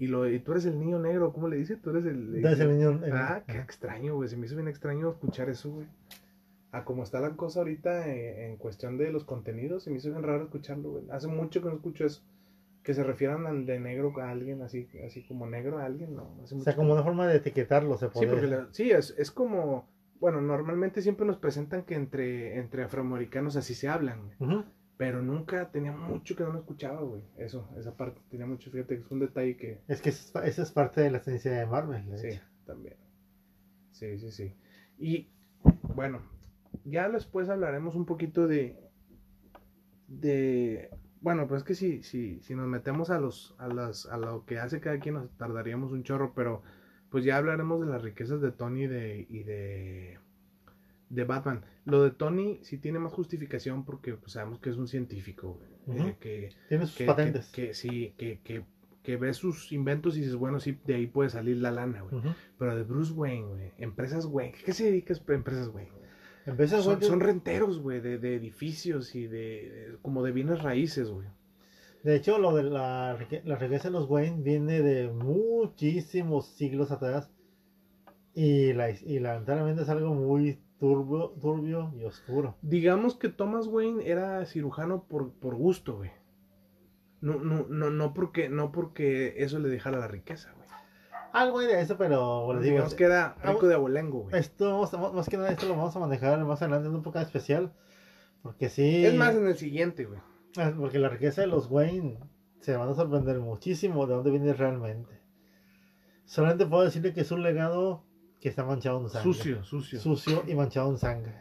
[0.00, 1.76] Y, lo, y tú eres el niño negro, ¿cómo le dice?
[1.76, 2.34] Tú eres el...
[2.36, 2.90] Entonces el niño.
[3.04, 4.28] el- Ah, qué extraño, güey.
[4.28, 5.86] Se me hizo bien extraño escuchar eso, güey.
[6.72, 10.08] A como está la cosa ahorita eh, en cuestión de los contenidos, se me hizo
[10.10, 11.04] bien raro escucharlo, güey.
[11.10, 12.22] Hace mucho que no escucho eso.
[12.82, 16.34] Que se refieran al de negro a alguien, así, así como negro a alguien, no.
[16.42, 16.94] Hace O mucho sea, que como no.
[16.94, 18.30] una forma de etiquetarlo se Sí, puede.
[18.30, 19.86] porque la- sí, es, es como.
[20.18, 24.36] Bueno, normalmente siempre nos presentan que entre, entre afroamericanos así se hablan, güey.
[24.50, 24.64] Ujú.
[25.00, 27.22] Pero nunca tenía mucho que no lo escuchaba, güey.
[27.38, 28.70] Eso, esa parte tenía mucho.
[28.70, 31.64] Fíjate que es un detalle que, Es que eso es, parte de la esencia de
[31.64, 32.04] Marvel.
[32.10, 32.42] de Sí, hecho.
[32.66, 32.96] también.
[33.92, 34.54] Sí, sí, sí.
[34.98, 35.30] Y
[35.94, 36.20] bueno,
[36.84, 38.76] ya después hablaremos un poquito de.
[40.06, 40.90] de.
[41.22, 44.44] Bueno, pues es que si, si, si nos metemos a los, a las, a lo
[44.44, 46.62] que hace cada quien nos tardaríamos un chorro, pero
[47.08, 50.18] pues ya hablaremos de las riquezas de Tony y de, y de,
[51.10, 51.64] de Batman.
[51.84, 56.16] Lo de Tony sí tiene más justificación porque pues, sabemos que es un científico, eh,
[56.20, 57.48] que, Tiene sus que, patentes.
[57.50, 58.64] que- que sí, que, que,
[59.02, 62.22] que ve sus inventos y dices, bueno, sí, de ahí puede salir la lana, güey.
[62.58, 63.72] Pero de Bruce Wayne, güey.
[63.78, 64.54] Empresas Wayne.
[64.64, 65.90] ¿Qué se dedica a empresas Wayne?
[66.46, 71.10] Empieza Son, güey, son renteros, güey, de, de edificios y de, como de bienes raíces,
[71.10, 71.26] güey.
[72.02, 77.30] De hecho, lo de la, la riqueza de los Wayne viene de muchísimos siglos atrás.
[78.32, 82.56] Y, la, y lamentablemente es algo muy turbio, turbio y oscuro.
[82.62, 86.10] Digamos que Thomas Wayne era cirujano por, por gusto, güey.
[87.20, 90.68] No, no, no, no porque, no porque eso le dejara la riqueza, güey.
[91.32, 94.36] Algo de eso, pero digo, Digamos que era rico de abolengo, güey.
[94.36, 97.72] esto más que nada esto lo vamos a manejar más adelante en un poco especial.
[98.42, 99.04] Porque sí.
[99.04, 100.18] Es más en el siguiente, güey.
[100.56, 102.18] Ah, Porque la riqueza de los Wayne
[102.60, 105.20] se van a sorprender muchísimo de dónde viene realmente.
[106.24, 108.04] Solamente puedo decirle que es un legado
[108.40, 109.32] que está manchado en sangre.
[109.32, 110.00] Sucio, sucio.
[110.00, 111.34] Sucio y manchado en sangre.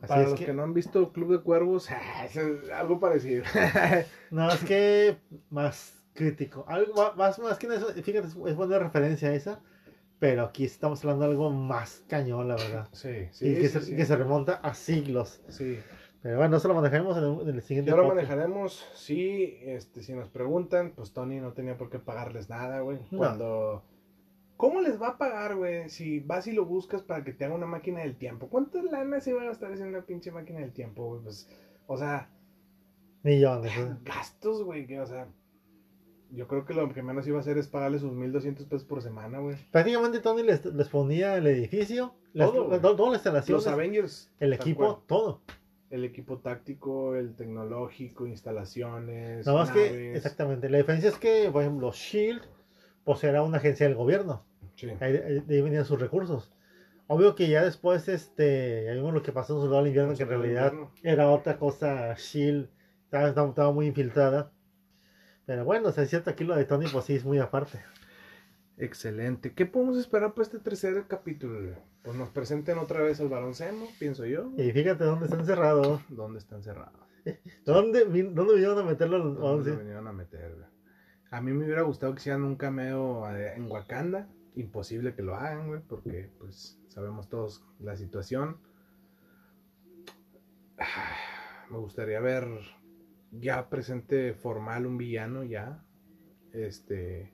[0.00, 0.52] Así Para es los que, que...
[0.52, 2.36] no han visto Club de Cuervos, ah, es
[2.70, 3.44] algo parecido.
[4.30, 5.18] no, es que
[5.50, 6.64] más crítico.
[6.66, 9.60] Algo más, más, que eso, fíjate, es, es buena referencia esa.
[10.18, 12.88] Pero aquí estamos hablando de algo más cañón, la verdad.
[12.92, 13.48] sí, sí.
[13.48, 13.96] y que, sí, se, sí.
[13.96, 15.40] que se remonta a siglos.
[15.48, 15.80] Sí.
[16.22, 18.28] Pero bueno, eso lo manejaremos en el, en el siguiente Ya lo podcast.
[18.28, 22.98] manejaremos, sí, este, si nos preguntan, pues Tony no tenía por qué pagarles nada, güey.
[23.10, 23.18] No.
[23.18, 23.84] Cuando...
[24.62, 25.88] ¿Cómo les va a pagar, güey?
[25.88, 28.46] Si vas y lo buscas para que te haga una máquina del tiempo.
[28.46, 31.20] ¿Cuánto lana se va a gastar haciendo una pinche máquina del tiempo, güey?
[31.20, 31.48] Pues,
[31.88, 32.30] o sea,
[33.24, 33.72] Millones.
[33.76, 33.96] ¿eh?
[34.04, 35.26] gastos, güey, que, o sea...
[36.30, 39.02] Yo creo que lo que menos iba a hacer es pagarle sus 1200 pesos por
[39.02, 39.56] semana, güey.
[39.72, 44.32] Prácticamente Tony les, les ponía el edificio, las, Todo, las Los instalaciones, Avengers.
[44.38, 45.40] el equipo, todo.
[45.90, 49.44] El equipo táctico, el tecnológico, instalaciones.
[49.44, 52.42] Nada más que, exactamente, la diferencia es que, por ejemplo, Shield,
[53.02, 54.44] pues era una agencia del gobierno,
[54.76, 54.88] Sí.
[55.00, 56.50] ahí, ahí- de ahí venían sus recursos.
[57.08, 60.22] Obvio que ya después, este, ya vimos lo que pasó en Soldado del Invierno, que
[60.22, 62.68] en realidad era otra cosa, Shield,
[63.04, 64.50] estaba, estaba- muy infiltrada.
[65.44, 67.80] Pero bueno, o sea, es cierto, aquí lo de Tony, pues sí, es muy aparte.
[68.78, 69.52] Excelente.
[69.52, 71.74] ¿Qué podemos esperar para este tercer capítulo?
[72.02, 74.50] Pues nos presenten otra vez al varón Zemo, pienso yo.
[74.56, 76.92] Y fíjate dónde está encerrado, ¿Dónde está encerrado?
[77.66, 79.18] dónde, dónde vinieron a meterlo.
[79.18, 80.54] los ¿Dónde vinieron a meter?
[80.54, 80.66] güey?
[81.30, 84.28] A mí me hubiera gustado que hicieran un cameo eh, en Wakanda.
[84.54, 88.58] Imposible que lo hagan, güey, porque pues sabemos todos la situación.
[91.70, 92.46] Me gustaría ver
[93.30, 95.84] ya presente formal un villano ya.
[96.52, 97.32] Este,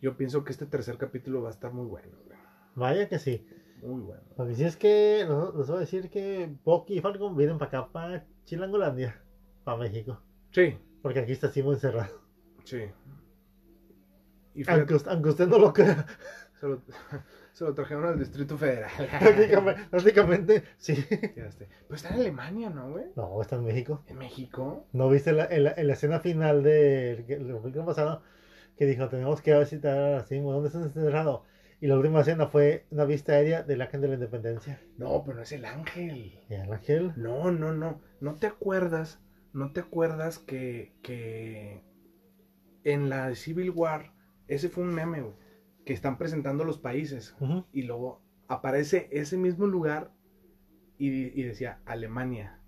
[0.00, 2.38] yo pienso que este tercer capítulo va a estar muy bueno, güey.
[2.74, 3.46] Vaya que sí.
[3.82, 4.22] Muy bueno.
[4.36, 7.58] Lo que sí es que nos, nos va a decir que Bucky y Falcon vienen
[7.58, 9.20] para acá, para Chilangolandia,
[9.64, 10.20] para México.
[10.50, 12.20] Sí, Porque aquí está Simo encerrado.
[12.64, 12.82] sí.
[14.54, 16.06] Y fíjate, Aunque, usted- aunque usted no lo crea.
[16.60, 16.82] se, lo,
[17.52, 18.90] se lo trajeron al Distrito Federal.
[19.20, 21.04] prácticamente, prácticamente, sí.
[21.08, 21.48] Pero
[21.94, 23.06] está en Alemania, ¿no, güey?
[23.16, 24.02] No, está en México.
[24.08, 24.86] En México.
[24.92, 28.22] ¿No viste la, en la, en la escena final del de, película pasado?
[28.76, 30.52] Que dijo, tenemos que visitar a Simo.
[30.52, 31.44] ¿Dónde está encerrado?
[31.80, 34.80] Y la última escena fue una vista aérea del Ángel de la Independencia.
[34.98, 36.38] No, pero no es el ángel.
[36.48, 38.00] Y el ángel, No, no, no.
[38.20, 39.20] ¿No te acuerdas?
[39.52, 41.82] ¿No te acuerdas que, que
[42.84, 44.11] en la Civil War,
[44.54, 45.34] ese fue un meme, güey,
[45.84, 47.34] que están presentando los países
[47.72, 50.12] y luego aparece ese mismo lugar
[50.98, 52.58] y, y decía Alemania.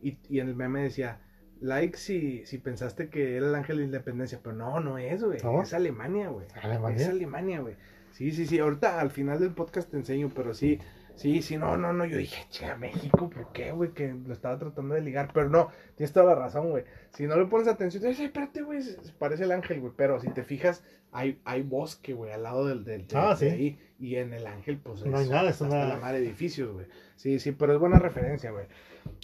[0.00, 1.20] Y, y en el meme decía,
[1.60, 5.22] like si, si pensaste que era el ángel de la independencia, pero no, no es,
[5.22, 5.38] güey.
[5.42, 5.62] ¿No?
[5.62, 6.46] Es Alemania, güey.
[6.62, 6.96] Alemania.
[6.96, 7.76] Es Alemania, güey.
[8.12, 8.58] Sí, sí, sí.
[8.58, 10.78] Ahorita al final del podcast te enseño, pero sí,
[11.16, 13.92] Sí, sí, no, no, no, yo dije, che, a México, ¿por qué, güey?
[13.92, 16.84] Que lo estaba tratando de ligar, pero no, tienes toda la razón, güey.
[17.10, 18.80] Si no le pones atención, te dices, "Ay, espérate, güey,
[19.18, 22.84] parece el ángel, güey, pero si te fijas, hay, hay bosque, güey, al lado del,
[22.84, 23.46] del, del- Ah, de sí.
[23.54, 26.70] ahí, y en el ángel, pues, No hay nada, es hasta una- la de edificios,
[26.72, 26.86] güey.
[27.16, 28.66] Sí, sí, pero es buena referencia, güey.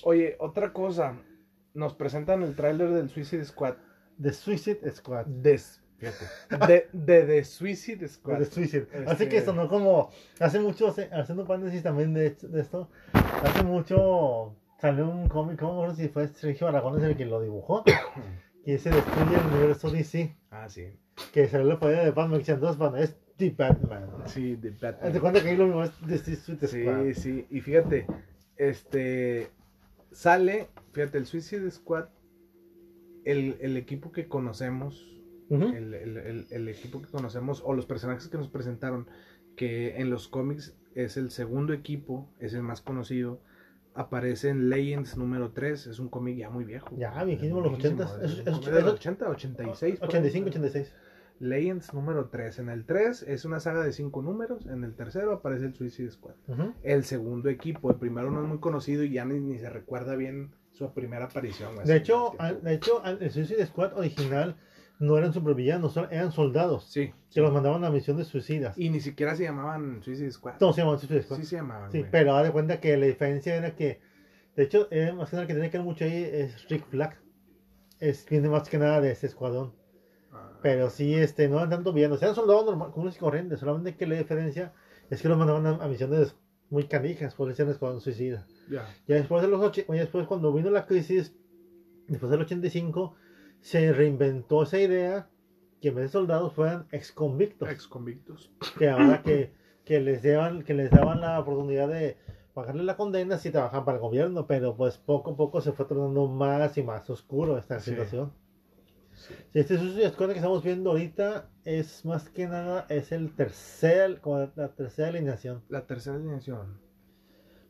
[0.05, 1.15] Oye, otra cosa,
[1.75, 3.75] nos presentan el tráiler del Suicide Squad,
[4.21, 5.27] The Suicide Squad.
[5.27, 5.82] des,
[6.69, 8.39] de, de The Suicide Squad.
[8.39, 8.87] The Suicide.
[9.07, 10.11] Así Este- que sonó como.
[10.41, 12.89] Hace mucho, hace- haciendo paréntesis también de, de esto.
[13.13, 17.25] Hace mucho salió un cómic, ¿cómo no sé si fue Sergio Aragón es el que
[17.25, 17.85] lo dibujó?
[18.65, 20.35] que se destruye el universo DC.
[20.51, 20.87] Ah, sí.
[21.33, 22.43] Que salió la poder de Batman.
[22.43, 23.03] Que dos Batman.
[23.03, 24.09] Es The Batman.
[24.27, 25.13] Sí, The Batman.
[25.13, 27.03] De cuenta que ahí lo mismo es The Suicide Squad.
[27.05, 28.07] Sí, sí, y fíjate,
[28.57, 29.49] este
[30.11, 32.07] sale, fíjate, el Suicide Squad,
[33.25, 35.22] el, el equipo que conocemos,
[35.61, 39.07] El, el- el- el equipo que conocemos, o los personajes que nos presentaron,
[39.57, 43.41] que en los cómics es el segundo equipo, es el más conocido,
[43.95, 46.97] aparece en Legends número 3, es un cómic ya muy viejo.
[46.97, 48.25] Ya, viejísimo, los Viejísimo, 80s.
[48.25, 49.99] es Es- es- es- 80, 86.
[49.99, 50.09] por ahí.
[50.09, 50.95] 85, 86.
[51.41, 52.59] Legends número 3.
[52.61, 54.65] En el 3 es una saga de 5 números.
[54.67, 56.35] En el tercero aparece el Suicide Squad.
[56.83, 60.15] El segundo equipo, el primero no es muy conocido y ya ni, ni se recuerda
[60.15, 61.73] bien su primera aparición.
[61.85, 64.57] De hecho, de hecho, el Suicide Squad original
[65.03, 67.13] no eran supervillanos, eran soldados sí.
[67.33, 68.79] que los mandaban a misiones suicidas.
[68.79, 70.55] Y ni siquiera se llamaban Suicide Squad.
[70.61, 71.39] No, se llamaban Suicide Squad.
[71.39, 71.91] Sí se llamaban.
[71.91, 72.11] Sí, güey.
[72.11, 74.01] pero haz de cuenta que la diferencia era que,
[74.55, 77.19] de hecho, eh, más que nada que tiene que ver mucho ahí es Rick Flag.
[77.99, 79.73] Es, viene más que nada de ese escuadrón.
[80.33, 83.61] Ah, Pero sí, este, no eran tanto villanos, eran soldados normales, comunes y corrientes.
[83.61, 84.73] Solamente que la diferencia
[85.11, 86.37] es que los mandaban a, a misiones
[86.71, 88.47] muy canijas, por eran escuadrón suicida.
[88.71, 88.87] ya.
[89.09, 91.35] Ya después de los och- ya después cuando vino la crisis,
[92.09, 93.15] después del 85,
[93.63, 95.29] se reinventó esa idea
[95.81, 97.71] que en vez de soldados fueran ex convictos.
[97.71, 98.53] Ex convictos.
[98.79, 102.19] que ahora que, que les daban que les daban la oportunidad de
[102.55, 105.87] pagarle la condena si trabajaban para el gobierno, pero pues poco a poco se fue
[105.87, 107.91] tornando más y más oscuro esta Sí.
[107.93, 108.33] situación.
[109.55, 109.79] Y Este
[110.11, 115.09] Squad que estamos viendo ahorita es más que nada es el tercer como la tercera
[115.09, 116.79] alineación, La tercera alineación.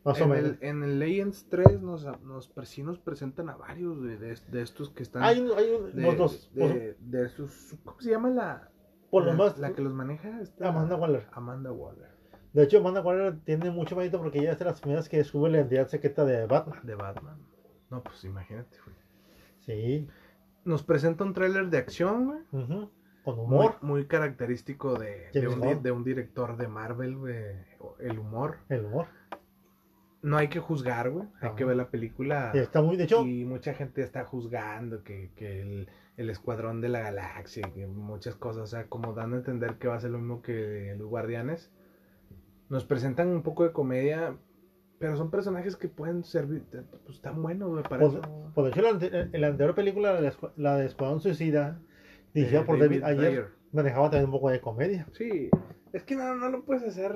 [0.05, 0.49] Más o en, menos.
[0.51, 4.61] el, en el Legends 3 nos, nos, sí nos presentan a varios de, de, de
[4.61, 5.23] estos que están.
[5.23, 7.77] Hay, hay un- de, dos, de, de sus.
[7.85, 8.69] ¿Cómo se llama la.
[9.09, 10.41] por lo la, más la que los maneja?
[10.61, 11.27] Amanda Waller.
[11.31, 12.11] Amanda Waller.
[12.51, 15.51] De hecho, Amanda Waller tiene mucho mérito porque ella es de las primeras que descubre
[15.51, 16.79] la identidad secreta de Batman.
[16.83, 17.37] De Batman.
[17.89, 18.95] No, pues imagínate, güey.
[19.61, 20.07] Sí,
[20.65, 22.89] Nos presenta un tráiler de acción, güey.
[23.23, 27.35] con humor, muy característico de, de, un, de un director de Marvel, güey.
[27.99, 28.57] El humor.
[28.69, 29.07] el humor.
[30.23, 31.27] No hay que juzgar, güey.
[31.41, 32.51] Hay que ver la película.
[32.53, 36.81] Y está muy, de hecho, Y mucha gente está juzgando que, que el, el escuadrón
[36.81, 39.99] de la galaxia, que muchas cosas, o sea, como dando a entender que va a
[39.99, 41.71] ser lo mismo que los guardianes.
[42.69, 44.35] Nos presentan un poco de comedia,
[44.97, 46.63] pero son personajes que pueden servir,
[47.05, 48.51] pues tan buenos, güey, para Pues, eso.
[48.55, 51.79] pues de hecho, la, ante- la anterior película, la la de Escuadrón Suicida,
[52.33, 53.47] dirigida De por David, David Ayer, Ayer.
[53.73, 55.05] manejaba también un poco de comedia.
[55.11, 55.49] Sí,
[55.91, 57.13] es que no, no lo puedes hacer.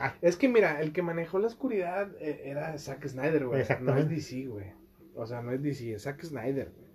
[0.00, 0.14] Ah.
[0.22, 3.64] Es que mira, el que manejó la oscuridad eh, era Zack Snyder, güey.
[3.80, 4.08] No es.
[4.08, 4.72] DC, güey.
[5.14, 6.90] O sea, no es DC, es Zack Snyder, güey.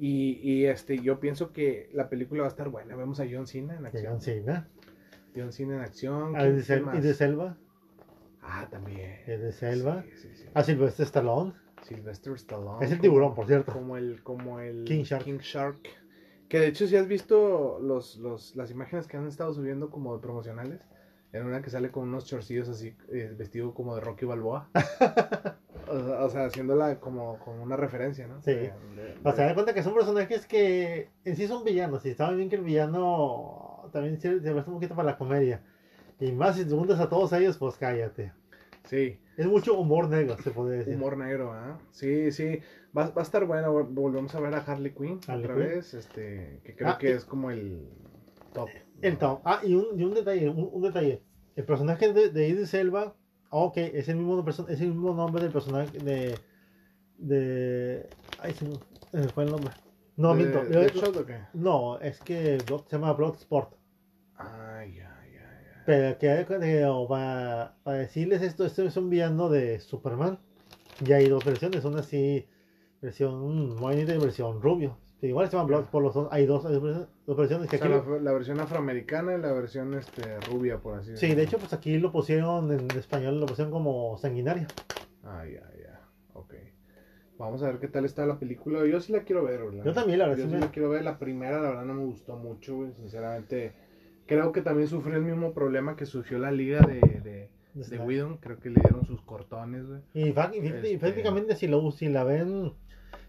[0.00, 2.94] Y, y este, yo pienso que la película va a estar buena.
[2.94, 4.12] Vemos a John Cena en acción.
[4.12, 4.68] John Cena,
[5.34, 6.36] John Cena en acción.
[6.36, 6.98] a ¿quién- más?
[6.98, 7.56] Idris Elba,
[8.42, 9.16] Ah, también.
[9.26, 10.44] Idris Elba, Sí, sí, sí.
[10.54, 11.52] a Sylvester Stallone.
[11.82, 12.84] Sylvester Stallone.
[12.84, 13.72] Es el tiburón, por cierto.
[13.72, 15.24] Como el, como el King Shark.
[15.40, 15.78] Shark.
[16.48, 20.14] Que de hecho, si has visto los, los, las imágenes que han estado subiendo como
[20.16, 20.80] de promocionales,
[21.32, 24.68] en una que sale con unos chorcillos así, eh, vestido como de Rocky Balboa.
[25.88, 28.40] o, sea, o sea, haciéndola como, como una referencia, ¿no?
[28.42, 28.52] Sí.
[28.52, 28.60] De-
[28.96, 32.04] de- O sea, de- da cuenta que son personajes que en sí son villanos.
[32.06, 35.62] Y estaba bien que el villano también se, se presta un poquito para la comedia.
[36.20, 38.32] Y más si te preguntas a todos ellos, pues cállate.
[38.84, 40.94] sí, Es mucho humor negro, se puede decir.
[40.96, 41.78] humor negro, ¿ah?
[41.90, 42.60] Sí, sí.
[42.96, 43.72] Va, va a estar bueno.
[43.72, 45.94] vol- Volvemos a ver a Harley Quinn Harley otra vez.
[45.94, 47.86] Este, que creo Ah, que y- es como el
[48.52, 48.68] top.
[49.18, 49.40] Tom.
[49.44, 51.22] Ah, y un, y un detalle, un, un detalle.
[51.56, 53.14] El personaje de, de Idris Elba,
[53.50, 56.38] ah, ok, es el mismo es el mismo nombre del personaje de
[57.18, 58.08] de
[58.40, 59.72] ay, se me, fue el nombre.
[60.16, 60.64] No, ¿De- miento.
[60.64, 61.38] de Deadshot o qué?
[61.54, 63.72] No, es que se llama Bloodsport.
[64.36, 65.82] Ah, ya, ya, ya.
[65.86, 70.38] Pero que que- que, o para, para decirles esto, esto es un villano de Superman.
[71.06, 72.46] Y hay dos versiones, una así,
[73.00, 74.98] versión morenita y versión rubio.
[75.20, 77.78] Igual se llama Bloodsport, los dos, hay dos, hay dos versiones- dos versiones que O
[77.80, 81.34] sea, aquí lo- la, la versión afroamericana y la versión este, rubia, por así Sí,
[81.34, 84.68] de hecho, pues aquí lo pusieron en español, lo pusieron como sanguinaria.
[85.24, 86.00] Ah, ya, ya.
[86.34, 86.54] Ok.
[87.36, 88.84] Vamos a ver qué tal está la película.
[88.86, 90.90] Yo sí la quiero ver, güey, Yo también, la verdad, Yo sí me- la quiero
[90.90, 91.02] ver.
[91.04, 92.92] La primera, la verdad, no me gustó mucho, güey.
[92.94, 93.72] Sinceramente,
[94.26, 97.98] creo que también sufrió el mismo problema que sufrió la liga de, de, De.
[97.98, 100.00] Whedon, creo que le dieron sus cortones, güey.
[100.14, 102.72] Y, y- y Este- prácticamente si, lo, si la ven,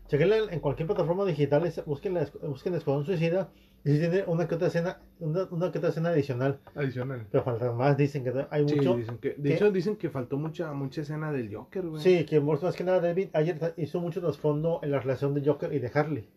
[0.10, 3.50] chequenla en cualquier plataforma digital, busquen, la, busquen Escuadrón Suicida
[3.86, 7.26] y si tiene una que otra escena, una, una que otra escena adicional, Adicional.
[7.32, 8.98] pero faltan más, dicen que hay Sí, mucho.
[8.98, 12.02] dicen que, de que- hecho dicen que faltó mucha mucha escena del Joker, güey.
[12.04, 15.46] Sí, que más más que nada David ayer hizo mucho trasfondo en la relación de
[15.48, 16.28] Joker y de Harley.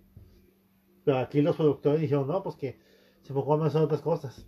[1.05, 2.79] Pero aquí los productores dijeron, no, pues que
[3.23, 4.47] se enfocó más en otras cosas.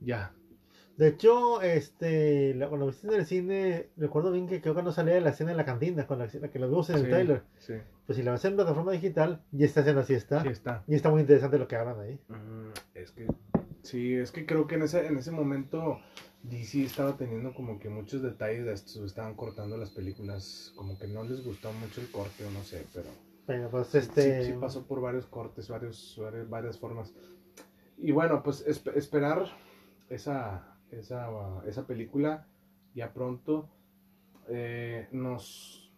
[0.00, 0.34] Ya.
[0.96, 4.92] De hecho, este, la- cuando viste en el cine, recuerdo bien que creo que no
[4.92, 7.08] salía de la escena en la cantina, con la, la que lo vimos en el
[7.08, 7.42] trailer.
[7.58, 7.74] Sí,
[8.06, 10.42] Pues si la ves en plataforma digital, y esta escena sí está.
[10.42, 10.84] sí está.
[10.86, 12.18] Y está muy interesante lo que hablan ahí.
[12.28, 13.26] Mm, es que
[13.82, 16.00] sí, es que creo que en ese en ese momento
[16.42, 21.08] DC estaba teniendo como que muchos detalles de estos, estaban cortando las películas, como que
[21.08, 23.08] no les gustó mucho el corte o no sé, pero
[23.46, 24.42] Pero pues este.
[24.42, 27.12] sí, sí pasó por varios cortes, varios, varias, varias formas.
[27.96, 29.46] Y bueno, pues esp- esperar
[30.10, 31.28] esa, esa,
[31.66, 32.46] esa película
[32.94, 33.68] ya pronto.
[34.48, 35.92] Eh, nos,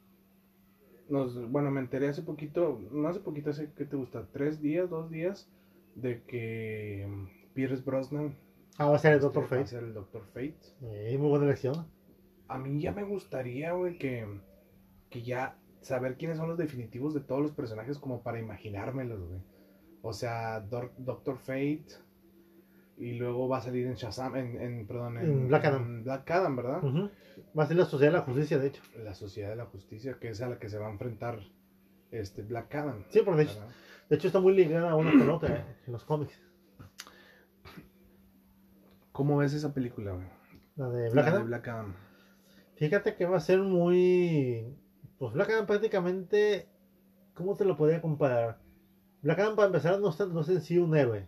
[1.08, 4.26] nos, bueno, me enteré hace poquito, no hace poquito, hace, ¿qué te gusta?
[4.32, 5.48] ¿Tres días, dos días?
[5.94, 8.36] De que mm, Pierce Brosnan
[8.78, 9.66] Ah, va a ser el este, Doctor va a Fate.
[9.66, 10.56] ser el Doctor Fate.
[10.82, 11.86] Eh, muy buena elección.
[12.48, 14.26] A mí ya me gustaría, güey, que,
[15.08, 19.40] que ya saber quiénes son los definitivos de todos los personajes como para imaginármelos, güey.
[20.02, 21.86] O sea, Dor- Doctor Fate
[22.98, 25.82] y luego va a salir en Shazam, en, en perdón, en, En Black Adam.
[25.82, 26.82] en Black Adam, ¿verdad?
[27.58, 28.82] Va a ser la Sociedad de la Justicia, de hecho.
[29.02, 31.40] La Sociedad de la Justicia, que es a la que se va a enfrentar
[32.10, 33.04] este Black Adam.
[33.08, 33.60] Sí, porque de hecho,
[34.08, 36.40] de hecho está muy ligada una con otra eh, en los cómics.
[39.12, 40.26] ¿Cómo ves esa película, güey?
[40.76, 41.38] La de La.
[41.40, 41.94] Black Adam.
[42.76, 44.74] Fíjate que va a ser muy.
[45.18, 46.68] Pues Black Adam prácticamente.
[47.34, 48.58] ¿Cómo te lo podría comparar?
[49.22, 51.26] Black Adam, para empezar, no, está, no es en sí un héroe.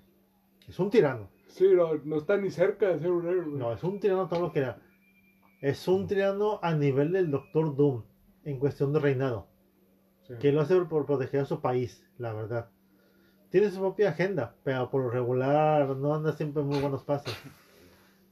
[0.66, 1.30] Es un tirano.
[1.48, 3.46] Sí, no, no está ni cerca de ser un héroe.
[3.46, 4.78] No, es un tirano todo lo que era.
[5.60, 8.04] Es un tirano a nivel del Doctor Doom.
[8.44, 9.48] En cuestión de reinado.
[10.26, 10.34] Sí.
[10.40, 12.70] Que lo hace por proteger a su país, la verdad.
[13.50, 17.34] Tiene su propia agenda, pero por lo regular no anda siempre muy buenos pasos.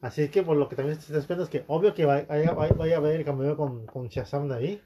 [0.00, 2.52] Así que por lo que también se está esperando es que obvio que vaya, vaya,
[2.52, 4.82] vaya a haber el cameo con, con Shazam de ahí.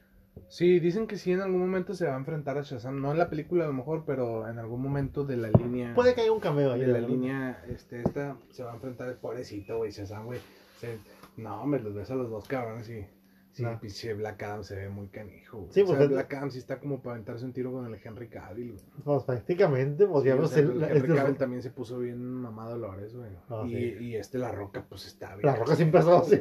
[0.47, 3.17] Sí, dicen que sí en algún momento se va a enfrentar a Shazam, no en
[3.17, 6.31] la película a lo mejor, pero en algún momento de la línea Puede que haya
[6.31, 6.81] un cameo ahí.
[6.81, 10.39] de la línea este esta se va a enfrentar el pobrecito, güey, Shazam, güey.
[10.79, 10.97] Se-
[11.37, 13.05] No, me los ves a los dos cabrones y
[13.51, 13.79] sí, No.
[13.79, 15.59] pinche Black Adam se ve muy canijo.
[15.59, 15.71] güey.
[15.71, 17.99] Sí, O sea, pues, Black Adam sí está como para aventarse un tiro con el
[18.03, 18.83] Henry Cavill, güey.
[19.03, 22.77] Pues prácticamente Sí, podríamos o sea, el Henry este- Cavill también se puso bien mamado
[22.77, 23.31] Lores, güey.
[23.49, 23.97] Ah, y, sí.
[23.99, 25.45] y este La Roca, pues está bien.
[25.45, 26.35] La roca siempre ha estado así.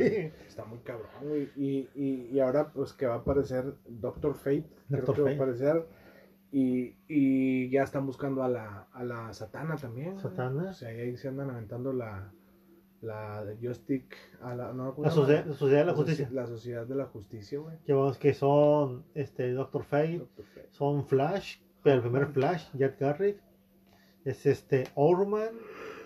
[0.49, 1.51] Está muy cabrón, güey.
[1.57, 4.65] Y, y, y ahora, pues que va a aparecer Doctor Fate.
[4.89, 5.87] creo que va a aparecer.
[6.53, 10.19] Y, y ya están buscando a la, a la Satana también.
[10.19, 10.71] Satana.
[10.71, 12.33] O sea, ahí se andan aventando la.
[13.03, 14.15] La de Joystick.
[14.43, 16.29] A la, no, ¿cómo La sociedad, la sociedad de la justicia.
[16.33, 17.79] La Sociedad de la Justicia, güey.
[17.85, 20.45] Que, vamos, que son este Doctor Fate, Dr.
[20.45, 20.69] Fate.
[20.71, 23.41] son Flash, pero el primer Flash, Jack Garrick,
[24.25, 25.55] es este Overman,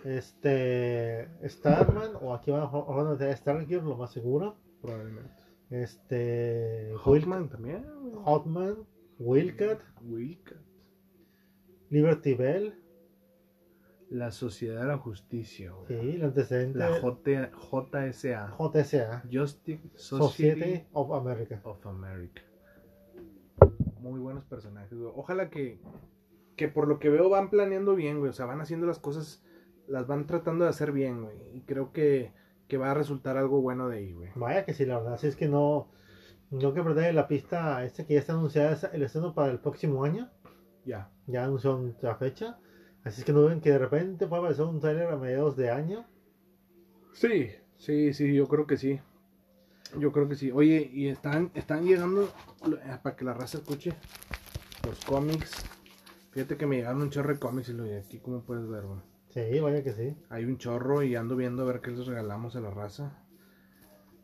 [0.04, 4.56] este Starman, o aquí van a meter Stargirl, lo más seguro.
[4.80, 5.30] Probablemente.
[5.70, 7.84] Este Hawkman también,
[8.24, 8.86] Hotman,
[9.18, 10.58] Wildcat, Wildcat.
[11.90, 12.74] Liberty Bell,
[14.10, 15.86] La Sociedad de la Justicia, güey.
[15.88, 18.54] sí, el antecedente La J, JSA.
[18.56, 21.60] JSA, Justice Society Society of America.
[21.64, 22.42] of America.
[24.00, 25.10] Muy buenos personajes, güey.
[25.14, 25.80] Ojalá que,
[26.56, 28.30] que por lo que veo van planeando bien, güey.
[28.30, 29.42] O sea, van haciendo las cosas,
[29.88, 31.36] las van tratando de hacer bien, güey.
[31.54, 32.32] Y creo que,
[32.68, 34.30] que va a resultar algo bueno de ahí, güey.
[34.36, 35.88] Vaya que sí, la verdad, si es que no,
[36.50, 40.04] no que perder la pista, este que ya está anunciada el estreno para el próximo
[40.04, 40.30] año.
[40.84, 41.10] Ya.
[41.26, 42.58] ya anunció otra fecha.
[43.04, 45.70] Así es que no ven que de repente puede aparecer un trailer a mediados de
[45.70, 46.06] año.
[47.12, 48.98] Sí, sí, sí, yo creo que sí.
[49.98, 50.50] Yo creo que sí.
[50.50, 52.32] Oye, y están, están llegando,
[53.02, 53.92] para que la raza escuche,
[54.86, 55.52] los cómics.
[56.30, 58.84] Fíjate que me llegaron un chorro de cómics y lo de aquí, como puedes ver,
[58.84, 59.00] güey.
[59.28, 60.16] Sí, vaya que sí.
[60.30, 63.12] Hay un chorro y ando viendo a ver qué les regalamos a la raza.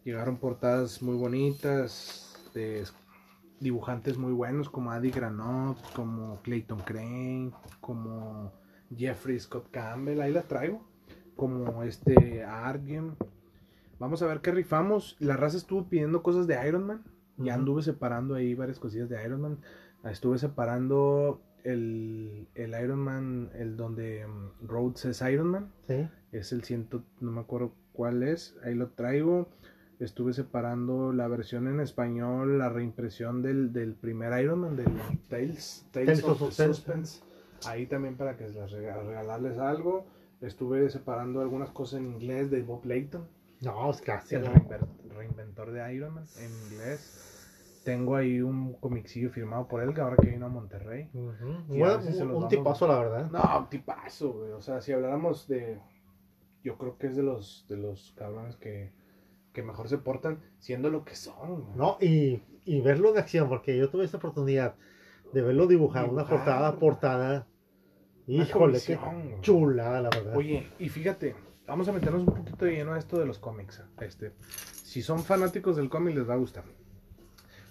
[0.04, 2.84] Llegaron portadas muy bonitas, de
[3.60, 8.59] dibujantes muy buenos como Adi Granot, como Clayton Crane, como
[8.96, 10.82] Jeffrey Scott Campbell, ahí las traigo.
[11.36, 13.16] Como este Argen.
[13.98, 15.16] Vamos a ver qué rifamos.
[15.20, 17.04] La raza estuvo pidiendo cosas de Iron Man.
[17.36, 19.58] Ya anduve separando ahí varias cosillas de Iron Man.
[20.04, 25.72] Estuve separando el, el Iron Man, el donde mm, Rhodes es Iron Man.
[25.86, 26.08] Sí.
[26.32, 28.56] Es el ciento, no me acuerdo cuál es.
[28.64, 29.48] Ahí lo traigo.
[29.98, 34.86] Estuve separando la versión en español, la reimpresión del, del primer Iron Man, del
[35.28, 37.20] Tales, Tales Tales of, of Suspense.
[37.66, 40.06] Ahí también para que les rega- regalarles algo.
[40.40, 43.26] Estuve separando algunas cosas en inglés de Bob Layton.
[43.60, 44.36] No, es casi.
[44.36, 44.44] El
[45.14, 47.26] reinventor de Iron Man en inglés.
[47.84, 51.08] Tengo ahí un comicillo firmado por él, que ahora que vino a Monterrey.
[51.82, 53.30] A se los un tipazo, la verdad.
[53.30, 54.50] No, un tipazo, güey.
[54.52, 55.78] O sea, si habláramos de.
[56.62, 58.92] Yo creo que es de los, de los cabrones que,
[59.54, 61.62] que mejor se portan siendo lo que son.
[61.64, 61.76] güey.
[61.76, 64.74] No, y, y verlo en acción, porque yo tuve esta oportunidad
[65.32, 67.46] de verlo dibujar, una portada, portada.
[68.26, 68.98] Híjole, qué
[69.40, 70.36] chulada, la verdad.
[70.36, 71.34] Oye, y fíjate,
[71.66, 73.82] vamos a meternos un poquito de lleno a esto de los cómics.
[74.00, 74.32] Este,
[74.84, 76.64] si son fanáticos del cómic, les va a gustar.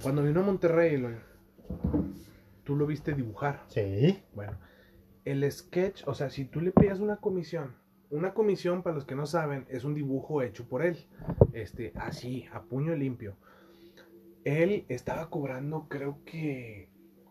[0.02, 1.10] Cuando vino a Monterrey, lo-
[2.64, 3.64] tú lo viste dibujar.
[3.68, 4.58] Sí, Bueno,
[5.26, 7.76] el sketch, o sea, si tú le pedías una comisión,
[8.10, 10.98] una comisión, para los que no saben, es un dibujo hecho por él.
[11.54, 13.36] Este, así, a puño limpio.
[14.46, 16.89] Él estaba cobrando, creo que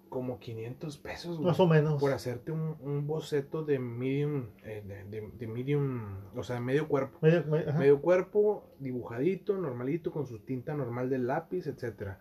[0.09, 2.00] como 500 pesos, güey, más o menos.
[2.00, 6.88] por hacerte un, un boceto de medium, eh, de, de- de medium, o sea, medio
[6.88, 7.18] cuerpo.
[7.22, 7.78] Medio- me- ajá.
[7.78, 12.18] Medio cuerpo, dibujadito, normalito, con su tinta normal del lápiz, etcétera.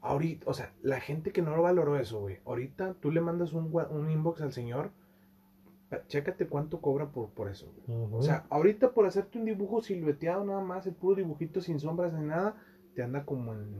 [0.00, 2.38] Ahorita, o sea, la gente que no lo valoró eso, güey.
[2.44, 4.90] Ahorita tú le mandas un, un inbox al señor,
[6.08, 7.72] chécate cuánto cobra por, por eso.
[8.10, 12.12] O sea, ahorita por hacerte un dibujo silueteado nada más, el puro dibujito sin sombras
[12.14, 12.56] ni nada,
[12.94, 13.78] te anda como en.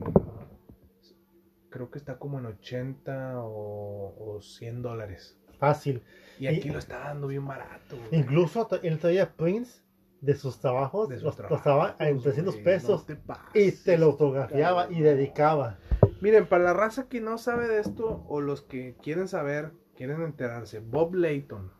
[1.73, 5.37] Creo que está como en 80 o, o 100 dólares.
[5.59, 6.03] fácil.
[6.41, 8.09] Y aquí Y- lo está dando bien barato, güey.
[8.21, 9.85] Incluso él traía prints
[10.21, 13.85] de sus trabajos, De sus los, trabajos, en 300 güey, pesos no te pases, y
[13.85, 15.79] te lo autografiaba y dedicaba.
[16.21, 20.23] Miren, para la raza que no sabe de esto o los que quieren saber, quieren
[20.23, 21.73] enterarse, Bob Layton.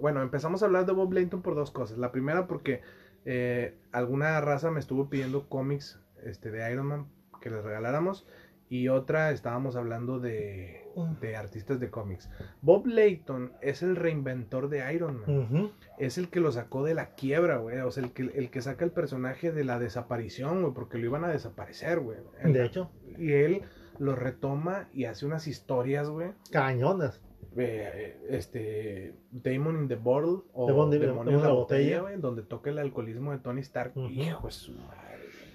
[0.00, 1.98] Bueno, empezamos a hablar de Bob Layton por dos cosas.
[1.98, 2.82] La primera porque
[3.24, 7.06] eh, alguna raza me estuvo pidiendo cómics este, de Iron Man
[7.40, 8.26] que les regaláramos.
[8.70, 10.84] Y otra estábamos hablando de,
[11.20, 12.28] de artistas de cómics.
[12.60, 15.72] Bob Layton es el reinventor de Iron Man.
[15.98, 17.78] Es el que lo sacó de la quiebra, güey.
[17.80, 20.74] O sea, el que, el que saca el personaje de la desaparición, güey.
[20.74, 22.18] Porque lo iban a desaparecer, güey.
[22.44, 23.62] De hecho, Y él
[23.98, 26.32] lo retoma y hace unas historias, güey.
[26.52, 27.22] cañonas.
[27.56, 31.80] eh, este Damon in the Bottle o Demon- Demonio Demon en en la la botella,
[31.80, 32.00] botella.
[32.02, 33.92] güey, donde toca el alcoholismo de Tony Stark.
[33.96, 35.08] Hijo de su madre.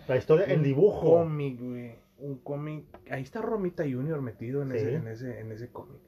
[0.07, 1.01] La historia, el dibujo.
[1.20, 2.03] cómic, güey.
[2.24, 2.86] Un cómic.
[3.11, 4.21] Ahí está Romita Jr.
[4.21, 4.78] metido en, Sí.
[4.78, 5.99] ese, en ese, en ese cómic.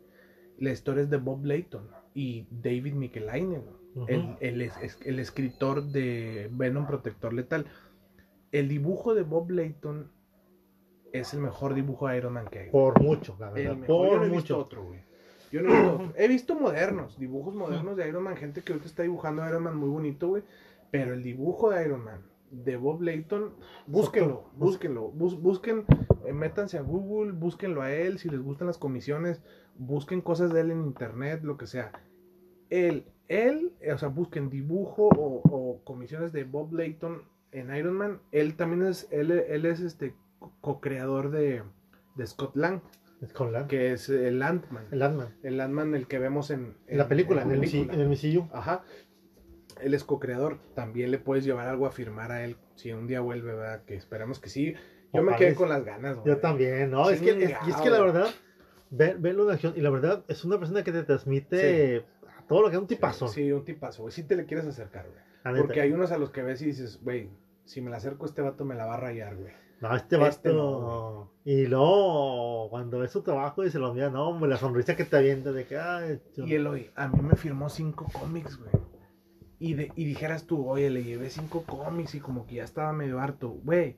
[0.57, 3.63] La historia es de Bob Layton y David Michelainen.
[3.95, 4.07] Ujú.
[4.09, 4.71] el, el
[5.05, 7.65] el escritor de Venom Protector Letal.
[8.51, 10.11] El dibujo de Bob Layton
[11.13, 12.69] es el mejor dibujo de Iron Man que hay.
[12.71, 13.75] Por mucho, la El verdad.
[13.77, 13.87] mejor.
[14.05, 14.59] Yo Por no he visto mucho.
[14.59, 14.99] otro, güey.
[15.51, 16.13] Yo no he visto otro.
[16.17, 19.63] He visto modernos, dibujos modernos de Iron Man, gente que ahorita está dibujando a Iron
[19.63, 20.43] Man muy bonito, güey.
[20.91, 22.21] Pero el dibujo de Iron Man
[22.63, 23.53] de Bob Layton,
[23.87, 25.85] búsquenlo, búsquenlo, bus- busquen,
[26.25, 29.41] eh, métanse a Google, búsquenlo a él, si les gustan las comisiones,
[29.77, 31.91] busquen cosas de él en internet, lo que sea.
[32.69, 37.93] Él, él, eh, o sea, busquen dibujo o, o comisiones de Bob Layton en Iron
[37.93, 38.19] Man.
[38.31, 41.63] Él también es, él, él es este co- co-creador de,
[42.15, 42.81] de Scott Lang,
[43.21, 44.87] Es con la- que es el Ant-Man.
[44.91, 45.35] el Ant-Man.
[45.43, 47.93] El Ant-Man, el que vemos en, En la película, en, el, película.
[47.93, 48.47] en el MCU.
[48.51, 48.83] Ajá.
[49.81, 50.57] Él es co-creador.
[50.73, 52.57] También le puedes llevar algo a firmar a él.
[52.75, 53.83] Si un día vuelve, ¿verdad?
[53.85, 54.73] Que esperamos que sí.
[55.13, 56.27] Yo me quedé con las ganas, güey.
[56.27, 57.09] Yo también, ¿no?
[57.09, 58.27] Es que, es, y es que la verdad,
[58.89, 62.05] ver, verlo en acción, y la verdad, es una persona que te transmite
[62.37, 63.27] a todo lo que es un tipazo.
[63.27, 64.11] Sí, un tipazo, güey.
[64.13, 65.19] Si te le quieres acercar, güey.
[65.43, 65.61] la.
[65.61, 67.29] Porque hay unos a los que ves y dices, güey,
[67.63, 69.53] si me le acerco este vato me la va a rayar, güey.
[69.81, 70.29] No, este vato.
[70.29, 74.57] Este no, y luego, cuando ves su trabajo y se lo mira, no, hombre, la
[74.57, 77.69] sonrisa que te avienta de que, ay, yo- Y él hoy, a mí me firmó
[77.69, 78.71] cinco cómics, güey.
[79.65, 82.93] Y, de, y dijeras tú, oye, le llevé cinco cómics y como que ya estaba
[82.93, 83.49] medio harto.
[83.49, 83.95] Güey,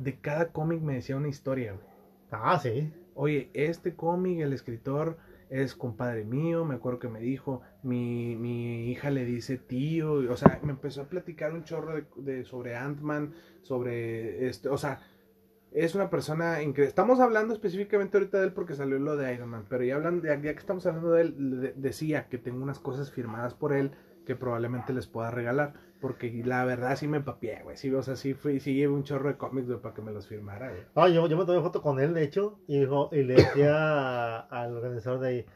[0.00, 1.84] de cada cómic me decía una historia, güey.
[2.30, 2.92] Ah, sí.
[3.14, 5.16] Oye, este cómic, el escritor
[5.50, 10.26] es compadre mío, me acuerdo que me dijo, mi, mi hija le dice tío, y,
[10.28, 14.76] o sea, me empezó a platicar un chorro de, de- sobre Ant-Man, sobre este, o
[14.78, 15.00] sea,
[15.72, 16.88] es una persona increíble.
[16.88, 20.26] Estamos hablando específicamente ahorita de él porque salió lo de Iron Man, pero ya hablando,
[20.26, 23.72] ya, ya que estamos hablando de él, de- decía que tengo unas cosas firmadas por
[23.72, 23.92] él
[24.28, 28.14] que probablemente les pueda regalar, porque la verdad sí me papié, güey, sí, o sea,
[28.14, 30.82] sí fui, sí llevé un chorro de cómics, güey, para que me los firmara, güey.
[30.94, 34.36] Ah, yo, yo me tomé foto con él, de hecho, y, dijo- y le decía
[34.50, 35.46] al organizador de ahí,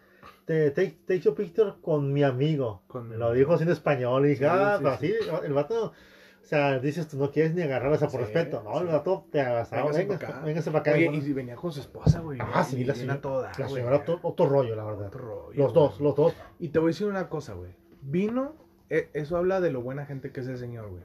[0.47, 2.83] te, take your picture con mi amigo.
[2.89, 3.39] Con mi Lo amigo.
[3.39, 5.13] dijo así en español, y dije, Sí, ah, sí, pero sí.
[5.41, 8.63] así, el vato, o sea, dices, tú no quieres ni agarrar, o sea, por respeto,
[8.65, 8.81] ¿no?
[8.81, 10.07] El vato te abrazaba, Véngase
[10.45, 10.93] véngase, para acá.
[10.93, 12.39] Oye, y si venía con su esposa, güey.
[12.41, 15.09] Ah, sí, y la señora, toda, la señora, otro, otro rollo, la verdad.
[15.09, 15.75] Otro rollo, Los güey.
[15.75, 16.35] dos, los dos.
[16.59, 17.71] Y te voy a decir una cosa, güey.
[18.05, 18.57] Vino,
[18.89, 21.03] eso habla de lo buena gente que es el señor, güey.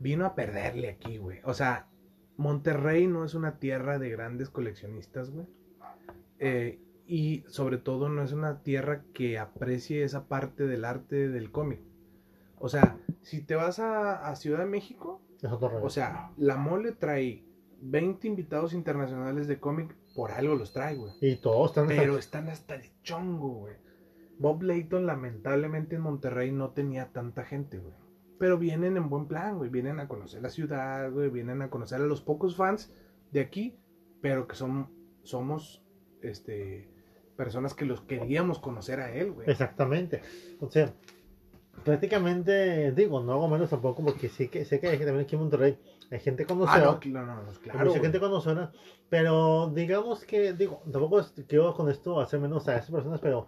[0.00, 1.40] Vino a perderle aquí, güey.
[1.44, 1.88] O sea,
[2.36, 5.46] Monterrey no es una tierra de grandes coleccionistas, güey.
[6.38, 11.50] Eh, y sobre todo no es una tierra que aprecie esa parte del arte del
[11.50, 11.80] cómic.
[12.58, 15.22] O sea, si te vas a, a Ciudad de México.
[15.82, 17.44] O sea, la mole trae
[17.80, 21.12] 20 invitados internacionales de cómic, por algo los trae, güey.
[21.20, 23.74] y todos están Pero están hasta el chongo, güey.
[24.38, 27.94] Bob Layton, lamentablemente en Monterrey no tenía tanta gente, güey.
[28.38, 29.68] Pero vienen en buen plan, güey.
[29.68, 31.28] Vienen a conocer la ciudad, güey.
[31.28, 32.92] Vienen a conocer a los pocos fans
[33.32, 33.76] de aquí,
[34.20, 34.88] pero que son,
[35.24, 35.82] somos,
[36.22, 36.88] este,
[37.36, 39.50] personas que los queríamos conocer a él, güey.
[39.50, 40.22] Exactamente.
[40.60, 40.92] O sea,
[41.84, 45.42] prácticamente, digo, no hago menos tampoco porque sí que sé que hay también aquí en
[45.42, 45.78] Monterrey
[46.10, 46.98] hay gente Ah, conocida.
[47.06, 47.78] no, no, no, claro.
[47.80, 48.00] mucha güey.
[48.02, 48.72] gente conocida,
[49.10, 53.46] pero digamos que, digo, tampoco quiero con esto hacer menos a esas personas, pero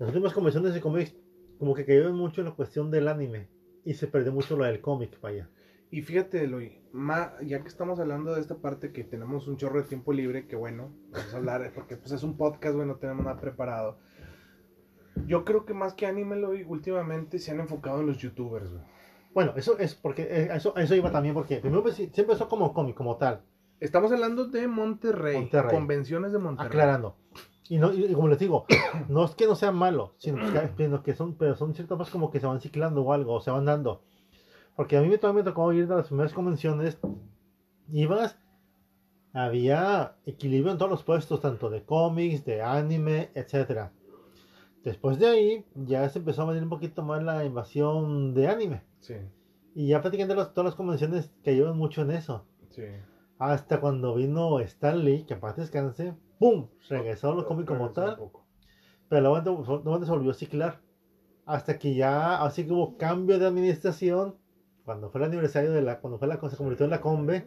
[0.00, 1.14] las últimas convenciones de cómics
[1.58, 3.48] como que cayeron mucho en la cuestión del anime
[3.84, 5.48] y se perdió mucho lo del cómic, vaya.
[5.92, 9.82] Y fíjate, Eloy, ma- ya que estamos hablando de esta parte que tenemos un chorro
[9.82, 12.96] de tiempo libre, que bueno, vamos a hablar, porque pues es un podcast, güey, no
[12.96, 13.98] tenemos nada preparado.
[15.26, 18.82] Yo creo que más que anime, Eloy, últimamente se han enfocado en los youtubers, güey.
[19.34, 22.72] Bueno, eso es porque, eh, eso, eso iba también porque primero pues, siempre empezó como
[22.72, 23.42] cómic, como tal.
[23.80, 25.70] Estamos hablando de Monterrey, Monterrey.
[25.74, 26.68] convenciones de Monterrey.
[26.68, 27.16] aclarando.
[27.68, 28.66] Y, no, y como les digo,
[29.08, 32.12] no es que no sean malos, sino que, sino que son, pero son ciertas cosas
[32.12, 34.02] como que se van ciclando o algo, o se van dando.
[34.76, 36.98] Porque a mí me, todavía me tocó ir a las primeras convenciones,
[37.92, 38.38] ibas,
[39.32, 43.92] había equilibrio en todos los puestos, tanto de cómics, de anime, etcétera.
[44.82, 48.82] Después de ahí, ya se empezó a venir un poquito más la invasión de anime.
[49.00, 49.14] Sí,
[49.74, 52.46] Y ya prácticamente todas las convenciones cayeron mucho en eso.
[52.70, 52.84] sí.
[53.38, 56.66] Hasta cuando vino Stan Lee, que paz descanse, ¡pum!
[56.88, 58.18] Regresó a los cómics como tal,
[59.08, 60.80] pero luego luego se volvió a ciclar.
[61.46, 64.36] Hasta que ya, así que hubo cambio de administración,
[64.84, 67.46] cuando fue el aniversario de la, cuando fue la, se convirtió en la Combe,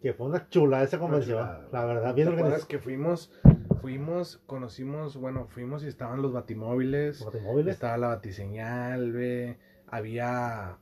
[0.00, 1.68] que fue una chula esa convención, chulada.
[1.72, 2.68] la verdad, bien ¿Te acuerdas organizada.
[2.68, 3.32] que fuimos,
[3.80, 7.74] fuimos, conocimos, bueno, fuimos y estaban los batimóviles, Automóviles.
[7.74, 9.56] estaba la batiseñal, güey,
[9.88, 10.78] había...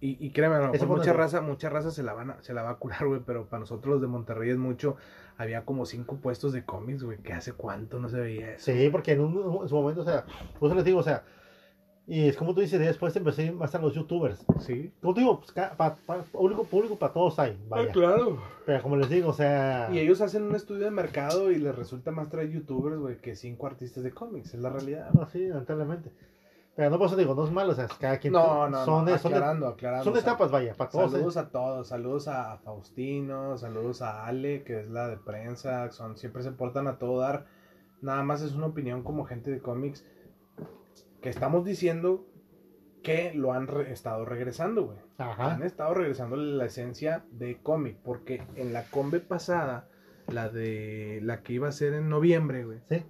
[0.00, 2.74] Y, y créeme, mucha raza, mucha raza se la, van a- se la va a
[2.76, 4.96] curar, güey, pero para nosotros los de Monterrey es mucho.
[5.36, 8.72] Había como cinco puestos de cómics, güey, que hace cuánto no se veía eso.
[8.72, 10.24] Sí, porque en, un, en su momento, o sea,
[10.60, 11.24] por eso les digo, o sea,
[12.06, 14.44] y es como tú dices, después empecé más a los youtubers.
[14.60, 14.92] Sí.
[15.00, 15.96] Como te digo, pues, pa- pa-
[16.32, 17.88] público, público para todos hay, vaya.
[17.88, 18.38] Ah, claro.
[18.66, 19.88] Pero como les digo, o sea...
[19.90, 23.34] Y ellos hacen un estudio de mercado y les resulta más traer youtubers, güey, que
[23.34, 25.10] cinco artistas de cómics, es la realidad.
[25.14, 26.10] No, sí, lamentablemente.
[26.76, 28.32] Pero no por eso digo, no es malo, o sea, cada quien.
[28.32, 30.04] No, no, son, no, de- son, aclarando, aclarando.
[30.04, 31.10] son etapas, vaya, para todos.
[31.12, 31.16] ¿eh?
[31.16, 36.16] Saludos a todos, saludos a Faustino, saludos a Ale, que es la de prensa, son,
[36.16, 37.46] siempre se portan a todo dar.
[38.02, 40.04] Nada más es una opinión como gente de cómics
[41.22, 42.26] que estamos diciendo
[43.02, 44.98] que lo han re- estado regresando, güey.
[45.18, 45.54] Ajá.
[45.54, 49.88] Han estado regresando la esencia de cómic, porque en la combe pasada,
[50.26, 53.04] la de la que iba a ser en noviembre, güey, Sí.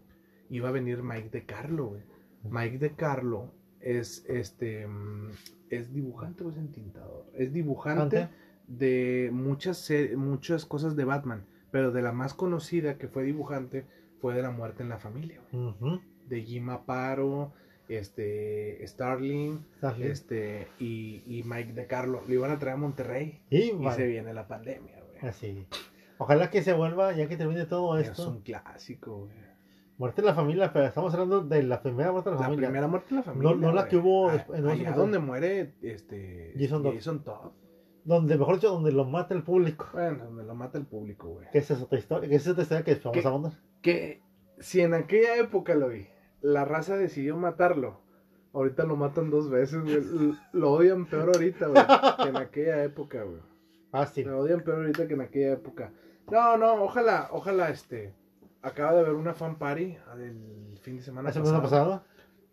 [0.50, 2.02] iba a venir Mike de Carlo, güey.
[2.50, 5.30] Mike de Carlo es este mm,
[5.70, 7.26] es dibujante o es entintador.
[7.34, 8.34] Es dibujante Ante.
[8.68, 13.86] de muchas muchas cosas de Batman, pero de la más conocida que fue dibujante
[14.20, 15.40] fue de la muerte en la familia.
[16.28, 17.52] De Jim Aparo,
[17.88, 20.06] este Starling, Starling.
[20.10, 24.32] este y, y Mike de Carlo lo iban a traer a Monterrey Y, se viene
[24.32, 25.28] la pandemia, güey.
[25.28, 25.66] así.
[26.16, 28.30] Ojalá que se vuelva, ya que termine todo Es esto.
[28.30, 29.43] un clásico, güey.
[29.96, 32.68] Muerte en la familia, pero estamos hablando de la primera muerte en la, La familia.
[32.68, 33.54] primera muerte de la familia.
[33.54, 33.90] no la güey.
[33.90, 36.94] que hubo Ah, no, allá no, donde muere este Jason Todd.
[36.94, 37.52] Jason Todd.
[38.04, 39.86] Donde, mejor dicho, donde lo mata el público.
[39.92, 41.48] Bueno, donde lo mata el público, güey.
[41.52, 42.28] Que esa es otra historia.
[42.28, 43.52] Que esa es otra historia que vamos a abundar.
[43.82, 44.20] Que
[44.58, 46.06] si en aquella época lo vi,
[46.42, 48.00] la raza decidió matarlo.
[48.52, 50.34] Ahorita lo matan dos veces, güey.
[50.52, 51.82] Lo odian peor ahorita, güey.
[52.22, 53.40] Que en aquella época, güey.
[53.90, 54.26] Fácil.
[54.26, 55.92] Lo odian peor ahorita que en aquella época.
[56.30, 58.12] No, no, ojalá, ojalá este.
[58.64, 62.04] Acaba de haber una fan party del fin de semana La semana pasada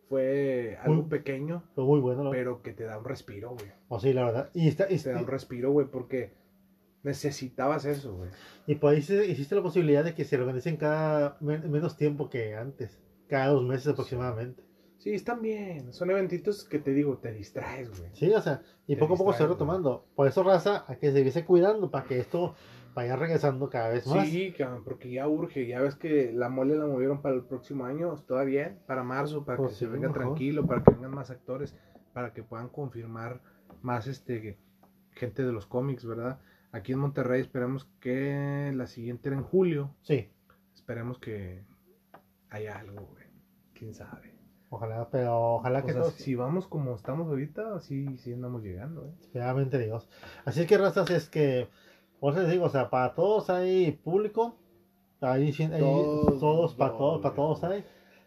[0.09, 2.23] Fue algo Muy- pequeño, fue muy bueno.
[2.25, 2.31] ¿no?
[2.31, 3.71] pero que te da un respiro, güey.
[3.87, 4.49] O sí, la verdad.
[4.53, 6.33] Y, está, y, te da un respiro, güey, porque
[7.03, 8.29] necesitabas eso, güey.
[8.67, 12.99] y se- existe la posibilidad de que se organicen cada men- menos tiempo que antes.
[13.27, 14.61] Cada dos meses aproximadamente.
[14.97, 15.93] Sí, están bien.
[15.93, 18.11] Son eventitos que te digo, te distraes, güey.
[18.13, 20.05] Sí, o sea, y poco a poco se va retomando.
[20.15, 22.53] Por eso, raza, hay que seguirse cuidando para que esto
[22.93, 24.27] vaya regresando cada vez más.
[24.27, 25.67] Sí, cabrón, porque ya urge.
[25.67, 28.15] Ya ves que la mole la movieron para el próximo año.
[28.45, 30.23] Bien, para marzo, para Pues que sí, se venga mejor.
[30.23, 31.75] tranquilo, para que vengan más actores,
[32.13, 33.41] para que puedan confirmar
[33.81, 34.57] más este
[35.11, 36.39] gente de los cómics, ¿verdad?
[36.71, 39.93] Aquí en Monterrey esperemos que la siguiente era en julio.
[40.01, 40.29] Sí,
[40.73, 41.63] Esperemos que
[42.49, 43.25] haya algo, güey.
[43.73, 44.33] Quién sabe.
[44.69, 48.63] ojalá, pero ojalá O que sea, todos, si vamos como estamos ahorita, sí, sí andamos
[48.63, 49.77] llegando, ¿eh?
[49.77, 50.09] Dios.
[50.45, 51.67] Así que, razas, es que,
[52.21, 54.55] por eso les digo, o sea, para todos hay público,
[55.21, 57.83] ahí, ahí Todos, todos, para todos, para todos hay.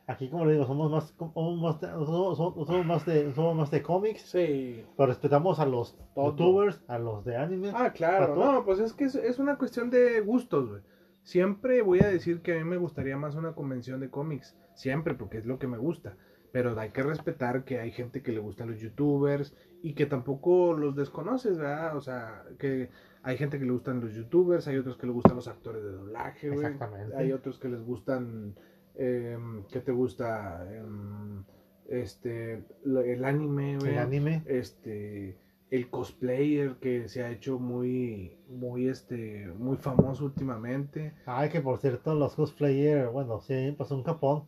[0.09, 3.83] Aquí, como le digo, somos más, somos más, de, somos, más de, somos más de
[3.83, 4.23] cómics.
[4.23, 4.85] Sí.
[4.97, 6.31] Pero respetamos a los Todo.
[6.31, 7.71] youtubers, a los de anime.
[7.73, 8.35] Ah, claro.
[8.35, 10.83] No, pues es que es, es una cuestión de gustos, güey.
[11.23, 14.57] Siempre voy a decir que a mí me gustaría más una convención de cómics.
[14.75, 16.17] Siempre, porque es lo que me gusta.
[16.51, 20.73] Pero hay que respetar que hay gente que le gustan los youtubers y que tampoco
[20.75, 21.97] los desconoces, ¿verdad?
[21.97, 22.91] O sea, que
[23.25, 25.91] hay gente que le gustan los youtubers, hay otros que le gustan los actores de
[25.91, 26.61] doblaje, güey.
[26.67, 27.17] Exactamente.
[27.17, 28.55] Hay otros que les gustan,
[28.95, 29.37] eh,
[29.73, 30.65] ¿qué te gusta?
[30.73, 31.43] Em,
[31.89, 34.43] este, el anime, güey el anime.
[34.47, 35.37] este
[35.71, 41.79] el cosplayer que se ha hecho muy muy este muy famoso últimamente Ay, que por
[41.79, 44.45] cierto, los cosplayers, bueno, sí, pasó en Japón,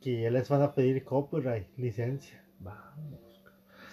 [0.00, 2.44] que ya les van a pedir copyright, licencia.
[2.60, 3.42] vamos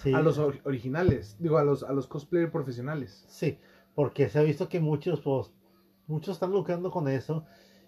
[0.04, 3.58] Sí, a los or- originales digo a los a los cosplayer profesionales sí,
[3.96, 5.52] porque se ha visto que muchos, pues,
[6.08, 7.46] muchos están lucrando con eso,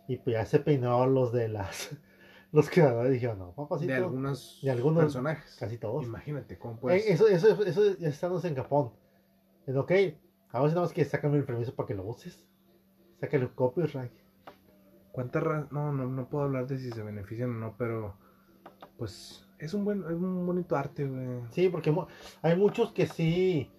[0.07, 1.89] y pues ya se peinaron los de las,
[2.51, 6.05] los creadores dijeron, no, papacito, de algunos de algunos- personajes casi todos.
[6.05, 8.91] imagínate cómo Eh, puedes eso, eso, eso ya estamos en Japón.
[9.65, 9.91] Es ok,
[10.51, 12.45] ahora sí nada más que sácame el permiso para que lo uses.
[13.19, 14.11] Sácale el copyright.
[15.11, 18.15] cuántas ra- no, no no puedo hablar de si se benefician o no pero
[18.97, 21.93] pues es un buen es un bonito arte güey Sí, porque
[22.43, 23.71] hay muchos que sí.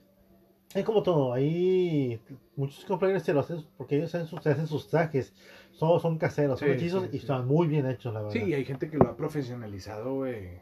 [0.74, 2.20] Es como todo, hay
[2.56, 5.32] muchos cosplayers se lo hacen porque ellos hacen sus, hacen sus trajes.
[5.72, 8.38] Son, son caseros, son Sí, hechizos sí, y están muy bien hechos, la verdad.
[8.40, 10.60] sí hay gente que lo ha profesionalizado güey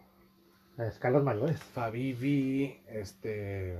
[0.78, 1.60] A escalas mayores.
[1.60, 3.78] Fabivi, este,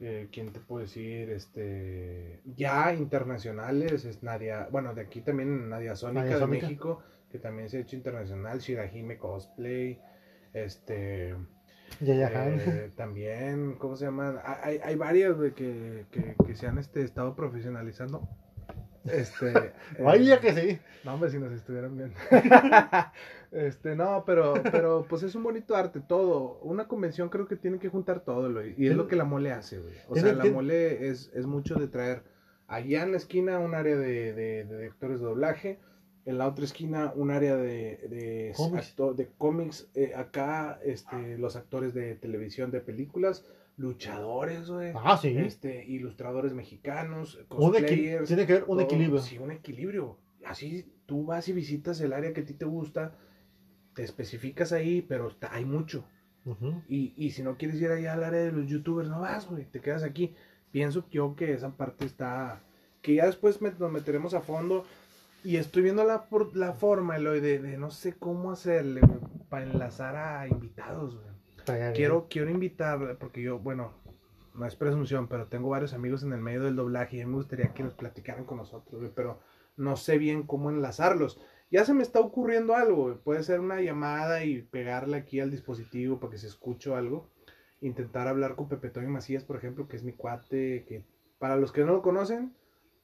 [0.00, 1.30] eh, ¿quién te puedo decir?
[1.30, 6.66] Este, ya internacionales, es Nadia, bueno, de aquí también Nadia Sónica Nadia de Sónica.
[6.66, 10.00] México, que también se ha hecho internacional, Shirahime Cosplay,
[10.52, 11.34] este,
[12.00, 14.38] Eh, también, ¿cómo se llaman?
[14.62, 18.28] Hay, hay varias, güey, que, que, que se han este, estado profesionalizando.
[19.04, 19.72] Este, eh,
[20.02, 20.78] Vaya que sí.
[21.04, 22.16] no, hombre, si nos estuvieran viendo.
[23.52, 26.58] este, no, pero, pero pues es un bonito arte, todo.
[26.62, 28.74] Una convención creo que tiene que juntar todo, güey.
[28.76, 29.94] Y es lo que la mole hace, güey.
[30.08, 32.22] O sea, la mole es, es mucho de traer
[32.66, 35.78] allá en la esquina un área de, de, de actores de doblaje,
[36.26, 38.94] en la otra esquina un área de, de Cómics.
[39.16, 43.44] de cómics, eh, acá este, los actores de televisión, de películas,
[43.76, 44.92] luchadores, güey.
[44.94, 45.34] Ah, sí.
[45.36, 48.28] Este, ilustradores mexicanos, cosplayers.
[48.28, 48.80] tiene que haber un todo.
[48.82, 49.20] equilibrio.
[49.20, 50.16] Sí, un equilibrio.
[50.44, 53.12] Así tú vas y visitas el área que a ti te gusta,
[53.94, 56.04] te especificas ahí, pero está- hay mucho.
[56.44, 56.82] Ujú.
[56.88, 59.64] Y, y si no quieres ir allá al área de los youtubers, no vas, güey,
[59.64, 60.34] te quedas aquí.
[60.70, 62.62] Pienso yo que esa parte está,
[63.02, 64.84] que ya después me- nos meteremos a fondo.
[65.42, 69.18] Y estoy viendo la, por- la forma, Eloy, de, de no sé cómo hacerle, güey,
[69.48, 71.26] para enlazar a invitados, güey.
[71.56, 71.94] Estaría bien.
[71.94, 73.94] Quiero, quiero invitar, porque yo, bueno,
[74.54, 77.30] no es presunción, pero tengo varios amigos en el medio del doblaje y a mí
[77.30, 79.40] me gustaría que nos platicaran con nosotros, güey, pero
[79.76, 81.40] no sé bien cómo enlazarlos.
[81.70, 83.14] Ya se me está ocurriendo algo, güey.
[83.16, 87.30] puede ser una llamada y pegarle aquí al dispositivo para que se escuche algo.
[87.80, 91.04] Intentar hablar con Pepe Toño Macías, por ejemplo, que es mi cuate, que
[91.38, 92.52] para los que no lo conocen,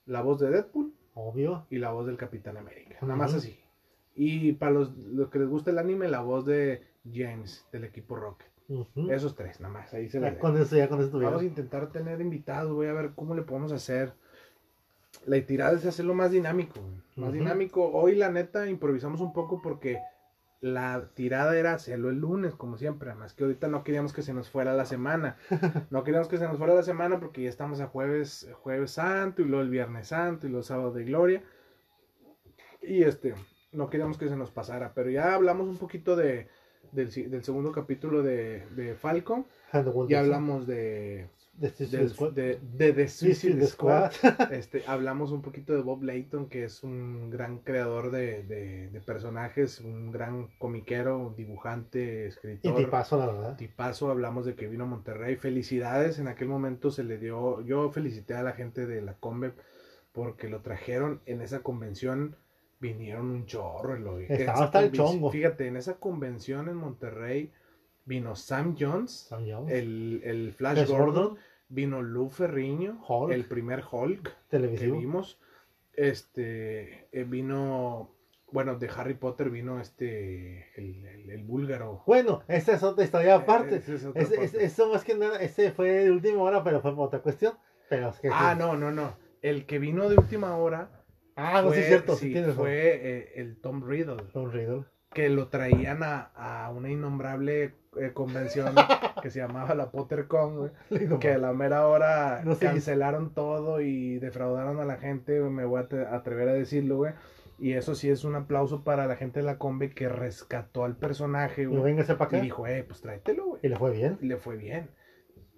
[0.04, 1.66] la voz de Deadpool Obvio.
[1.70, 2.98] y la voz del Capitán América.
[3.00, 3.58] Nada más así.
[4.14, 8.16] Y para los, los que les gusta el anime, la voz de James, del equipo
[8.16, 8.48] Rocket.
[9.10, 9.94] Esos tres, nada más.
[9.94, 12.92] Ahí se Ya con eso, ya con eso Vamos a intentar tener invitados, voy a
[12.92, 14.12] ver cómo le podemos hacer.
[15.24, 16.80] La tirada es hacerlo más dinámico,
[17.16, 17.90] más dinámico.
[17.92, 19.98] Hoy la neta improvisamos un poco porque
[20.66, 23.10] la tirada era hacerlo el lunes, como siempre.
[23.10, 25.36] Además que ahorita no queríamos que se nos fuera la semana.
[25.90, 29.42] No queríamos que se nos fuera la semana porque ya estamos a jueves, jueves santo
[29.42, 31.42] y luego el viernes santo y los sábados de gloria.
[32.82, 33.34] Y este,
[33.72, 34.92] no queríamos que se nos pasara.
[34.94, 36.48] Pero ya hablamos un poquito de,
[36.92, 37.10] del,
[37.44, 39.46] segundo capítulo de, de Falcon.
[40.06, 41.28] Is- hablamos de,
[41.58, 42.32] de Suicide del- Squad.
[42.32, 44.12] de, de The Suicide Squad.
[44.52, 49.00] Este, hablamos un poquito de Bob Layton, que es un gran creador de, de- de
[49.00, 52.76] personajes, un gran comiquero, dibujante, Y escritor.
[52.76, 53.56] tipazo, la verdad.
[53.56, 55.36] Tipazo, hablamos de que vino a Monterrey.
[55.36, 59.52] Felicidades, en aquel momento se le dio, yo felicité a la gente de la Conve
[60.12, 62.36] porque lo trajeron en esa convención,
[62.80, 63.94] vinieron un chorro.
[63.96, 64.26] Eloy.
[64.28, 65.30] Estaba hasta el chongo.
[65.30, 67.52] Fíjate, en esa convención en Monterrey
[68.06, 69.70] vino Sam Jones, Sam Jones.
[69.72, 71.38] el, el Flash Gordon, Gordon.
[71.68, 73.32] vino Lou Ferriño, Hulk.
[73.34, 74.98] el primer Hulk que televisivo.
[74.98, 75.38] vimos.
[76.06, 78.14] Este eh, vino,
[78.52, 82.02] bueno, de Harry Potter vino este el, el- el búlgaro.
[82.06, 83.76] Bueno, esa es otra historia aparte.
[83.76, 84.64] Ese es otra ese- parte.
[84.64, 87.54] eso más que nada, ese fue de última hora, pero fue otra cuestión.
[87.88, 88.58] Pero es que Ah, sí.
[88.58, 89.16] no, no, no.
[89.42, 90.90] El que vino de última hora
[91.34, 94.84] Ah, no, sí fue, es cierto, sí, sí fue eh, el Tom Riddle, Tom Riddle.
[95.12, 98.74] Que lo traían a, a una innombrable eh, convención
[99.22, 100.56] que se llamaba la PotterCon,
[100.90, 101.18] güey.
[101.18, 102.66] que a la mera hora No sé.
[102.66, 107.12] cancelaron todo y defraudaron a la gente, me voy a atrever a decirlo, güey.
[107.58, 110.96] Y eso sí es un aplauso para la gente de la Combe que rescató al
[110.96, 111.80] personaje, güey.
[112.18, 113.60] para Y dijo, eh, pues tráetelo, güey.
[113.64, 114.18] Y le fue bien.
[114.20, 114.90] Y le fue bien.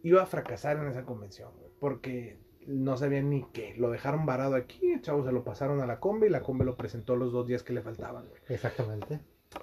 [0.04, 2.38] Iba a fracasar en esa convención, güey, porque
[2.68, 3.74] no sabían ni qué.
[3.76, 6.64] Lo dejaron varado aquí, el chavo se lo pasaron a la Combe y la Combe
[6.64, 8.40] lo presentó los dos días que le faltaban, güey.
[8.48, 9.18] Exactamente.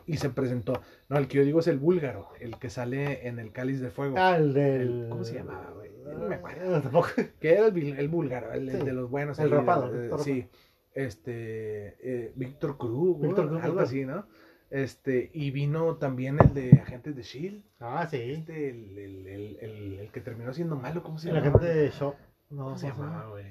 [0.07, 0.81] Y se presentó.
[1.09, 3.89] No, el que yo digo es el búlgaro, el que sale en el cáliz de
[3.91, 4.15] fuego.
[4.17, 5.03] Ah, el del.
[5.03, 5.91] El- ¿cómo se llamaba, güey?
[6.03, 6.75] No me acuerdo.
[6.75, 7.07] Ah, tampoco.
[7.39, 9.37] Que era el, el búlgaro, el, el de los buenos.
[9.39, 10.47] El ahí, rapado, eh, sí.
[10.93, 11.97] Este.
[12.01, 13.83] eh, Víctor Cruz, Víctor Cruz, algo Víctor.
[13.87, 14.25] así, ¿no?
[14.69, 15.29] Este.
[15.33, 17.63] Y vino también el de Agentes de Shield.
[17.79, 18.17] Ah, sí.
[18.17, 21.47] Este, el, el, el, el, el que terminó siendo malo, ¿cómo se El llama?
[21.49, 22.15] agente de Shop.
[22.49, 23.45] No, ¿Cómo se ¿cómo llamaba, güey?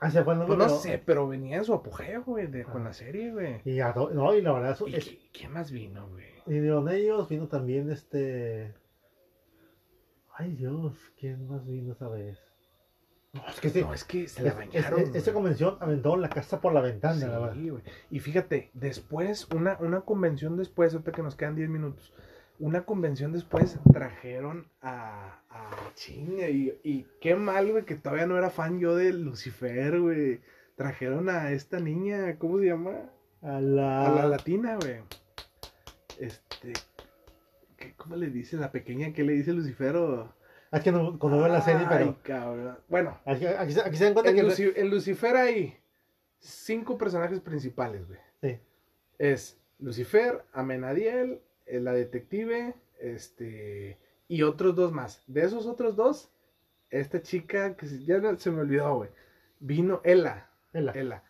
[0.00, 0.22] Ah, se.
[0.22, 2.70] Pues no sé, pero venía en su apogeo, güey, de- Ah.
[2.72, 3.60] con la serie, güey.
[3.64, 6.26] Y, a no, y la verdad, eso- ¿Y es- quién más vino, güey?
[6.46, 8.74] y de ellos vino también este.
[10.34, 12.38] Ay Dios, ¿quién más vino esa vez?
[13.32, 13.80] No, es que sí.
[13.80, 15.00] No, es que se la es- bañaron.
[15.00, 15.34] es- esa güey.
[15.34, 17.56] convención aventó la casa por la ventana, Sí, la verdad.
[17.56, 17.82] güey.
[18.10, 22.12] Y fíjate, después, una, una convención después, ahorita que nos quedan 10 minutos,
[22.58, 28.36] una convención después trajeron a, a Chinga y, y qué mal, güey, que todavía no
[28.38, 30.40] era fan yo de Lucifer, güey.
[30.76, 33.10] Trajeron a esta niña, ¿cómo se llama?
[33.42, 34.06] A la.
[34.06, 34.96] A la latina, güey.
[36.18, 36.72] Este,
[37.76, 39.12] ¿qué- ¿cómo le dice la pequeña?
[39.12, 39.96] ¿Qué le dice Lucifer?
[39.96, 40.34] o-
[40.72, 42.18] Es que no, cuando veo la serie, Ay, pero.
[42.22, 42.78] cabrón.
[42.88, 44.42] Bueno, Aquí, aquí se- aquí se dan cuenta en, que.
[44.44, 45.76] Luci- en Lucifer hay
[46.38, 48.18] cinco personajes principales, güey.
[48.42, 48.58] Sí.
[49.18, 53.98] Es Lucifer, Amenadiel, la detective, este,
[54.28, 55.22] y otros dos más.
[55.26, 56.30] De esos otros dos,
[56.90, 59.10] esta chica que ya no- se me olvidó, güey.
[59.60, 60.92] Vino Ella, Ela.
[60.94, 61.22] Ella.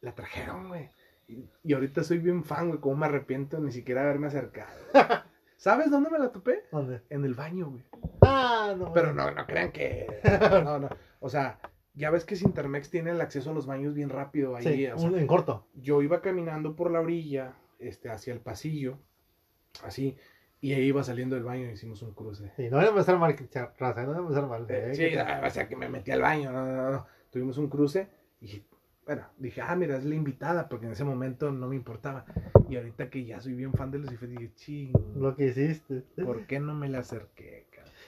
[0.00, 0.90] La trajeron, güey.
[1.28, 2.80] Y, y ahorita soy bien fan, güey.
[2.80, 4.70] Cómo me arrepiento ni siquiera haberme acercado.
[5.56, 6.64] ¿Sabes dónde me la topé?
[6.70, 7.00] ¿Dónde?
[7.08, 7.84] En el baño, güey.
[8.20, 8.92] Ah, no.
[8.92, 10.06] Pero no, no crean que.
[10.64, 10.88] No, no.
[11.20, 11.58] O sea,
[11.94, 14.64] ya ves que Sintermex tiene el acceso a los baños bien rápido ahí.
[14.64, 15.66] Sí, o sea, un- en corto.
[15.74, 18.98] yo iba caminando por la orilla, este, hacia el pasillo,
[19.82, 20.16] así,
[20.60, 22.50] y ahí iba saliendo del baño y hicimos un cruce.
[22.56, 23.36] Sí, no voy a empezar mal,
[23.78, 24.62] raza, no voy a empezar mal.
[24.68, 27.06] Eh, eh, sí, que- ah, o sea, que me metí al baño, no, no, no.
[27.30, 28.08] Tuvimos un cruce
[28.40, 28.62] y,
[29.04, 32.24] bueno, dije, ah, mira, es la invitada, porque en ese momento no me importaba.
[32.68, 36.02] Y ahorita que ya soy bien fan de Lucifer, dije, ching, Lo que hiciste.
[36.22, 37.66] ¿por qué no me le acerqué?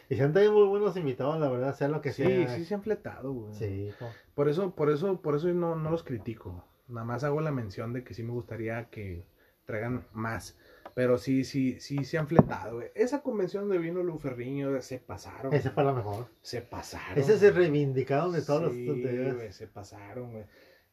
[0.08, 2.48] Y se han tenido muy buenos invitados, la verdad, sea lo que Sí, sea.
[2.48, 3.54] sí se han fletado, güey.
[3.54, 3.90] Sí,
[4.34, 6.64] Por eso, por eso, por eso no, no los critico.
[6.88, 9.24] Nada más hago la mención de que sí me gustaría que
[9.64, 10.56] traigan más.
[10.96, 12.76] Pero sí, sí, sí se han fletado.
[12.76, 12.88] güey.
[12.94, 15.52] Esa convención de vino Luferriño se pasaron.
[15.52, 16.28] Ese fue la mejor.
[16.40, 17.18] Se pasaron.
[17.18, 20.44] Ese se reivindicaron de todos Sí, los güey, se pasaron, güey.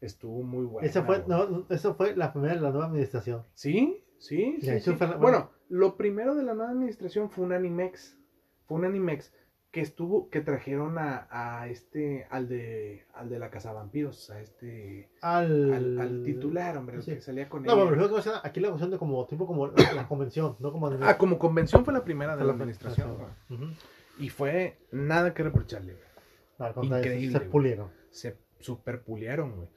[0.01, 0.85] Estuvo muy bueno.
[0.85, 3.45] Esa fue, no, eso fue la primera de la nueva administración.
[3.53, 4.93] Sí, sí, sí.
[4.99, 8.17] La- Bueno, lo primero de la nueva administración fue un Animex.
[8.65, 9.33] Fue un Animex
[9.73, 14.39] que estuvo, que trajeron a, a este, al de, al de la Casa Vampiros, a
[14.39, 17.81] este, Al, al, al titular, hombre, el que salía con No, ella.
[17.81, 20.89] pero me refiero que aquí la cuestión de como tipo como la, convención, no como
[21.01, 23.09] Ah, como convención fue la primera de la la administración.
[23.49, 23.75] administración.
[24.19, 26.85] Y fue nada que reprocharle, güey.
[26.85, 27.49] Increíble, se güey.
[27.49, 27.89] pulieron.
[28.11, 29.67] Se super pulieron, güey.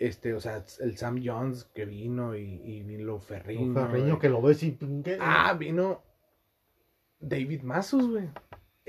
[0.00, 3.72] Este, o sea, el Sam Jones que vino y, y vino Ferriño.
[3.72, 4.76] Ferriño que lo ves y.
[5.20, 6.02] Ah, vino
[7.20, 8.28] David Mazos, güey.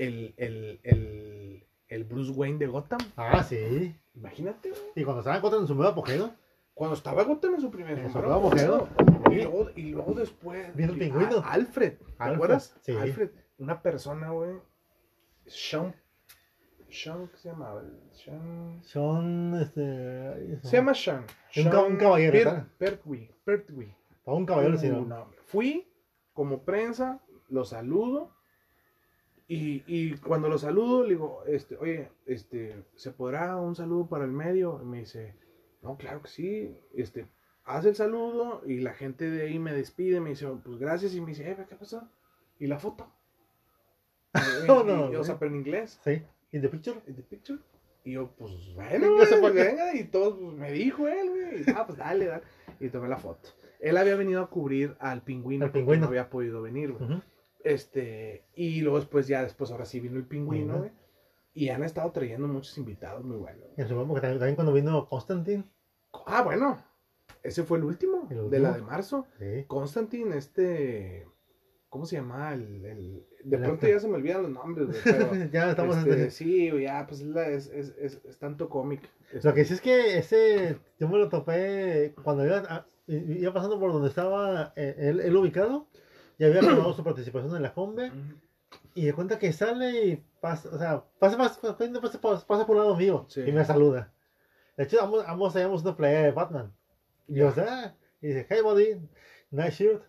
[0.00, 3.00] El, el, el, el Bruce Wayne de Gotham.
[3.16, 3.94] Ah, sí.
[4.14, 4.82] Imagínate, güey.
[4.96, 6.30] Y cuando estaban contra en su nuevo apogeo,
[6.74, 8.88] Cuando estaba Gotham en su primer En su nuevo apogeo.
[9.30, 10.74] Y luego, y luego después.
[10.74, 11.52] Vino el a-.
[11.52, 11.98] Alfred.
[11.98, 12.76] ¿Te Alfred, acuerdas?
[12.80, 12.92] sí.
[12.96, 13.30] Alfred.
[13.58, 14.56] Una persona, güey.
[15.46, 15.94] Sean.
[16.88, 17.82] Sean, ¿qué se llamaba?
[18.12, 18.80] Sean.
[18.82, 20.60] son este.
[20.62, 21.24] Se llama Sean.
[21.50, 22.66] Sean un caballero, Per-.
[22.78, 23.30] Pertwee.
[23.44, 23.94] Pertwee.
[24.24, 24.90] Para un caballero, sí.
[25.44, 25.92] Fui
[26.32, 28.34] como prensa, lo saludo.
[29.52, 34.24] Y, y cuando lo saludo, le digo, este, oye, este, ¿se podrá un saludo para
[34.24, 34.78] el medio?
[34.80, 35.34] Y me dice,
[35.82, 36.78] no, claro que sí.
[36.94, 37.26] Este,
[37.64, 41.14] hace el saludo y la gente de ahí me despide, me dice, pues gracias.
[41.16, 42.08] Y me dice, eh, ¿qué pasó?
[42.60, 43.12] ¿Y la foto?
[44.34, 45.98] Y- No, y- no, y- o sea, pero en inglés.
[46.04, 46.22] Sí.
[46.52, 47.00] ¿In the picture?
[47.08, 47.58] ¿In the picture?
[48.04, 49.50] Y yo, pues, bueno, güey, se fue.
[49.50, 51.62] venga, y todo, pues, me dijo él, güey.
[51.62, 52.44] y, Ah, pues dale, dale.
[52.78, 53.48] Y tomé la foto.
[53.80, 56.02] Él había venido a cubrir al pingüino, Al pingüino.
[56.02, 57.20] no había podido venir, güey.
[57.64, 60.90] Este, y luego después, ya después, ahora sí vino el pingüino, güey.
[61.52, 63.64] Y han estado trayendo muchos invitados muy buenos.
[63.76, 65.64] Y en su momento, porque también, cuando vino Constantine.
[66.26, 66.82] Ah, bueno,
[67.42, 69.26] ese fue el último, ¿El de la de marzo.
[69.38, 69.64] Sí.
[69.66, 71.26] Constantine, este,
[71.88, 72.54] ¿cómo se llama?
[72.54, 75.34] El, el- de pronto ya se me olvidan los nombres, güey, pero...
[75.52, 79.02] ya estamos este, en sí, ya, pues es, la- es, es, es- es tanto cómic.
[79.42, 83.92] Lo que sí es que ese, yo me lo topé cuando iba, iba pasando por
[83.92, 85.86] donde estaba eh, él, él ubicado,
[86.40, 88.10] ya había acabado su participación en la Combe,
[88.94, 92.76] y de cuenta que sale y pasa, o sea, pasa, pasa, pasa, pasa, pasa por
[92.76, 93.42] un lado mío, Sí.
[93.46, 94.12] y me saluda.
[94.76, 96.72] De hecho, ambos, ambos teníamos una playa de Batman.
[97.28, 99.00] Y yo, ah, y dice, hey, buddy,
[99.50, 100.02] nice shirt.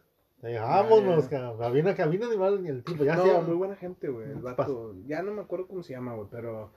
[0.44, 4.32] Y dije, vámonos, una cabina animal el tipo ya no, hacía- muy buena gente, güey.
[4.32, 4.96] El vato.
[5.06, 6.28] Ya no me acuerdo cómo se llama, güey.
[6.32, 6.72] Pero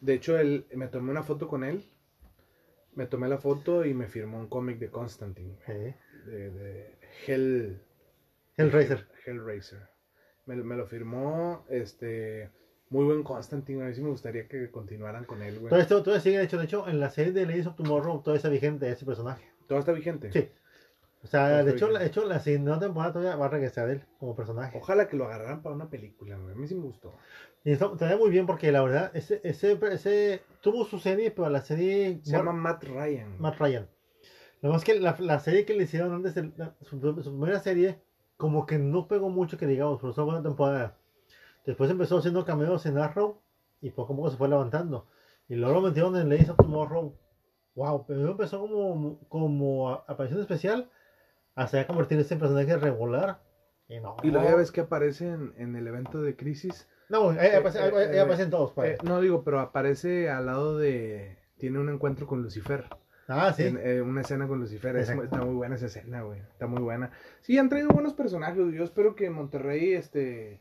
[0.00, 1.84] de hecho, él, me tomé una foto con él.
[2.94, 5.56] Me tomé la foto y me firmó un cómic de Constantine.
[5.66, 7.80] De, de Hell.
[8.60, 9.06] Hellraiser.
[9.26, 9.88] Hellraiser.
[10.46, 11.64] Me, me lo firmó.
[11.68, 12.50] Este.
[12.88, 13.82] Muy buen Constantine.
[13.82, 15.70] A ver si me gustaría que continuaran con él, güey.
[15.70, 18.20] Todo esto todavía sigue, de hecho, de hecho, en la serie de Ladies of Tomorrow
[18.20, 19.44] todavía está vigente ese personaje.
[19.68, 20.32] ¿Todo está vigente?
[20.32, 20.48] Sí.
[21.22, 24.02] O sea, de hecho, la, de hecho, la siguiente temporada todavía va a regresar él
[24.18, 24.76] como personaje.
[24.78, 26.54] Ojalá que lo agarraran para una película, güey.
[26.54, 27.14] A mí sí me gustó.
[27.62, 31.50] Y está, está muy bien porque la verdad, ese, ese, ese tuvo su serie, pero
[31.50, 33.36] la serie Se llama Matt Ryan.
[33.38, 33.86] Matt Ryan.
[34.62, 37.60] Lo más que la, la serie que le hicieron antes, de la- su, su primera
[37.60, 38.00] serie,
[38.40, 40.96] como que no pegó mucho que digamos, pero fue una buena temporada.
[41.66, 43.38] Después empezó haciendo cameos en Arrow
[43.82, 45.06] y poco a poco se fue levantando.
[45.48, 47.14] Y luego lo metieron en Ladies of Tomorrow.
[47.74, 50.88] Wow, primero empezó como, como aparición especial
[51.54, 53.40] hasta ya convertirse en personaje regular.
[53.88, 54.16] Y no.
[54.22, 56.88] Y luego ya ves que aparece en, en el evento de Crisis.
[57.10, 58.72] No, aparece- ahí- ahí eh, aparecen todos.
[58.72, 58.94] pues.
[58.94, 61.38] Eh, no digo, pero aparece al lado de.
[61.58, 62.86] Tiene un encuentro con Lucifer.
[63.30, 63.64] Ah, sí.
[63.64, 64.96] En, eh, una escena con Lucifer.
[64.96, 66.40] Es- está muy buena esa escena, güey.
[66.40, 67.10] Está muy buena.
[67.40, 68.56] Sí, han traído buenos personajes.
[68.72, 70.60] Yo espero que Monterrey, este.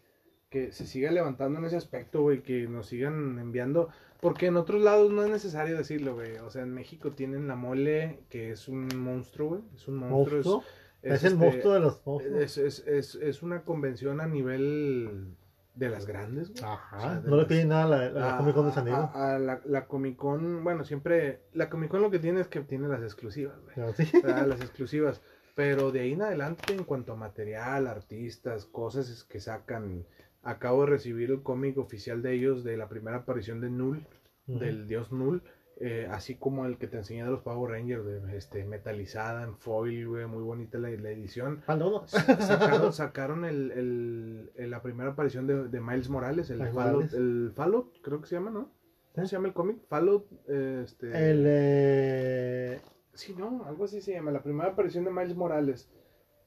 [0.50, 2.42] Que se siga levantando en ese aspecto, güey.
[2.42, 3.90] Que nos sigan enviando.
[4.20, 6.38] Porque en otros lados no es necesario decirlo, güey.
[6.38, 9.62] O sea, en México tienen la mole, que es un monstruo, güey.
[9.76, 10.40] Es un monstruo.
[10.40, 10.64] es- monstruo.
[11.02, 12.42] Es, es, el este, monstruo de los monstruos.
[12.42, 15.34] Es, es, es, es una convención a nivel
[15.76, 16.64] de las grandes, güey.
[16.64, 16.98] Ajá.
[16.98, 18.72] o sea, de no le piden nada a la, a la a- Comic Con de
[18.74, 19.00] San Diego.
[19.14, 21.42] A, a la, la Comic Con, bueno, siempre.
[21.54, 23.76] La Comic Con lo que tiene es que tiene las exclusivas, güey.
[23.76, 24.04] Pero sí.
[24.18, 25.22] O sea, las exclusivas.
[25.56, 30.06] Pero de ahí en adelante, en cuanto a material, artistas, cosas es que sacan.
[30.42, 34.06] Acabo de recibir el cómic oficial de ellos de la primera aparición de Null,
[34.48, 35.44] del dios Null.
[35.80, 39.56] Eh, así como el que te enseñé de los Power Rangers, de, este, metalizada en
[39.58, 41.62] foil, güey, muy bonita la, la edición.
[41.68, 42.06] Uno.
[42.08, 47.52] Sacaron, sacaron el, el- el- la primera aparición de, de Miles Morales, el Fallout, el
[47.56, 48.72] Fallout, creo que se llama, ¿no?
[49.16, 49.78] ¿Cómo se llama el cómic?
[49.88, 51.08] Fallout, eh, este...
[51.32, 51.44] El.
[51.48, 52.82] Eh...
[53.14, 55.90] Sí, no, algo así se llama, la primera aparición de Miles Morales.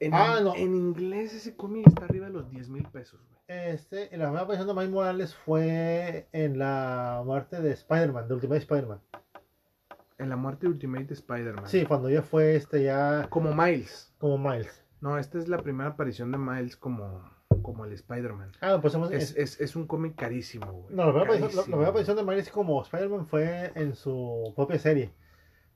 [0.01, 0.55] En, Ah, no.
[0.57, 3.33] en inglés ese cómic está arriba de los 10 mil pesos, güey.
[3.47, 8.59] Este, la primera aparición de Miles Morales fue en la muerte de Spider-Man, de Ultimate
[8.61, 9.01] Spider-Man.
[10.23, 11.67] En la muerte de Ultimate Spider-Man.
[11.69, 14.13] Sí, cuando ya fue este ya Como Miles.
[14.19, 14.85] como Miles.
[15.01, 17.29] No, esta es la primera aparición de Miles como,
[17.63, 18.53] como el Spider-Man.
[18.61, 20.95] Ah, pues hemos- Es, es, es un cómic carísimo, güey.
[20.95, 25.13] no, la primera, aparición, de Miles como Spider-Man fue en su propia serie.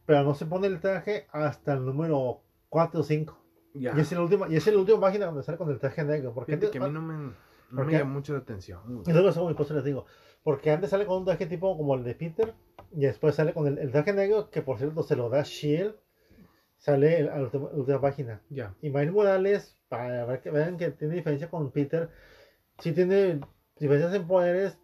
[0.05, 3.43] Pero no se pone el traje hasta el número 4 o 5.
[3.75, 3.93] Ya.
[3.97, 6.33] Y es la última, y es la última página donde sale con el traje negro.
[6.33, 7.33] Porque Fíjate antes, que a mí no me,
[7.71, 8.81] no ¿Por me llama mucho la atención.
[8.87, 9.03] güey.
[9.07, 10.07] Y luego eso mi esposo les digo.
[10.43, 12.55] Porque antes sale con un traje tipo como el de Peter.
[12.93, 15.95] Y después sale con el, el traje negro, que por cierto se lo da Shield.
[16.79, 18.43] Sale el- a la última, página.
[18.51, 18.75] Ya.
[18.83, 22.11] Y Miles Morales, para ver que vean que tiene diferencia con Peter,
[22.79, 23.41] sí tiene
[23.79, 24.79] diferencias en poderes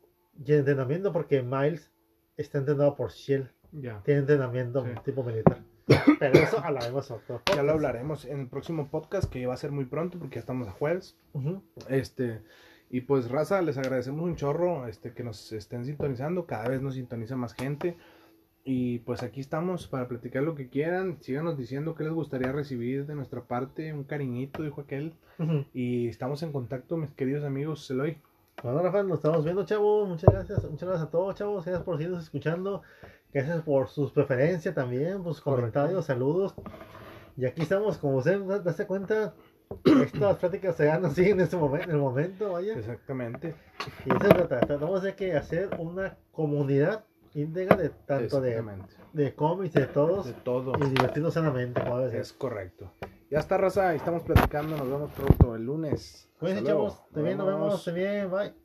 [0.45, 1.93] y en entrenamiento, porque Miles
[2.37, 3.49] está entrenado por Shield.
[3.73, 4.03] Ya.
[4.05, 4.91] Tiene entrenamiento Sí.
[5.05, 5.63] tipo militar.
[6.19, 7.69] Pero eso hablaremos otro Ya lo podcast.
[7.71, 10.73] hablaremos en el próximo podcast que va a ser muy pronto porque ya estamos a
[10.73, 11.19] jueves.
[11.35, 11.63] Ujú.
[11.89, 12.43] Este,
[12.93, 16.47] y pues raza, les agradecemos un chorro este, que nos estén sintonizando.
[16.47, 17.97] Cada vez nos sintoniza más gente.
[18.65, 21.17] Y pues aquí estamos para platicar lo que quieran.
[21.21, 23.93] Síganos diciendo qué les gustaría recibir de nuestra parte.
[23.93, 25.15] Un cariñito, dijo aquel.
[25.41, 25.65] Ujú.
[25.75, 27.91] Y estamos en contacto, mis queridos amigos.
[27.91, 28.19] Eloy.
[28.63, 30.09] Bueno, Rafa, nos estamos viendo, chavos.
[30.09, 30.63] Muchas gracias.
[30.71, 31.65] Muchas gracias a todos, chavos.
[31.65, 32.83] Gracias por seguirnos escuchando.
[33.33, 35.73] Gracias por sus preferencias también, por sus Correcto.
[35.73, 36.55] comentarios, saludos.
[37.37, 39.35] Y aquí estamos, como usted da- darse cuenta,
[39.85, 42.75] estas pláticas se dan así en este momento, en el momento, vaya.
[42.75, 43.55] Exactamente.
[44.05, 44.61] Y eso se trata.
[44.61, 47.05] Tratamos de que hacer una comunidad
[47.35, 48.63] íntegra de tanto de,
[49.13, 50.73] de cómics, de todos, De todo.
[50.79, 52.19] y divertirnos sanamente, como.
[52.19, 52.93] Es correcto.
[53.31, 53.95] Ya está, raza.
[53.95, 54.77] Estamos platicando.
[54.77, 56.29] Nos vemos pronto el lunes.
[56.41, 56.67] Luego.
[56.67, 57.03] chavos.
[57.15, 57.85] Te bien, nos vemos.
[57.85, 58.62] Te bien, bye.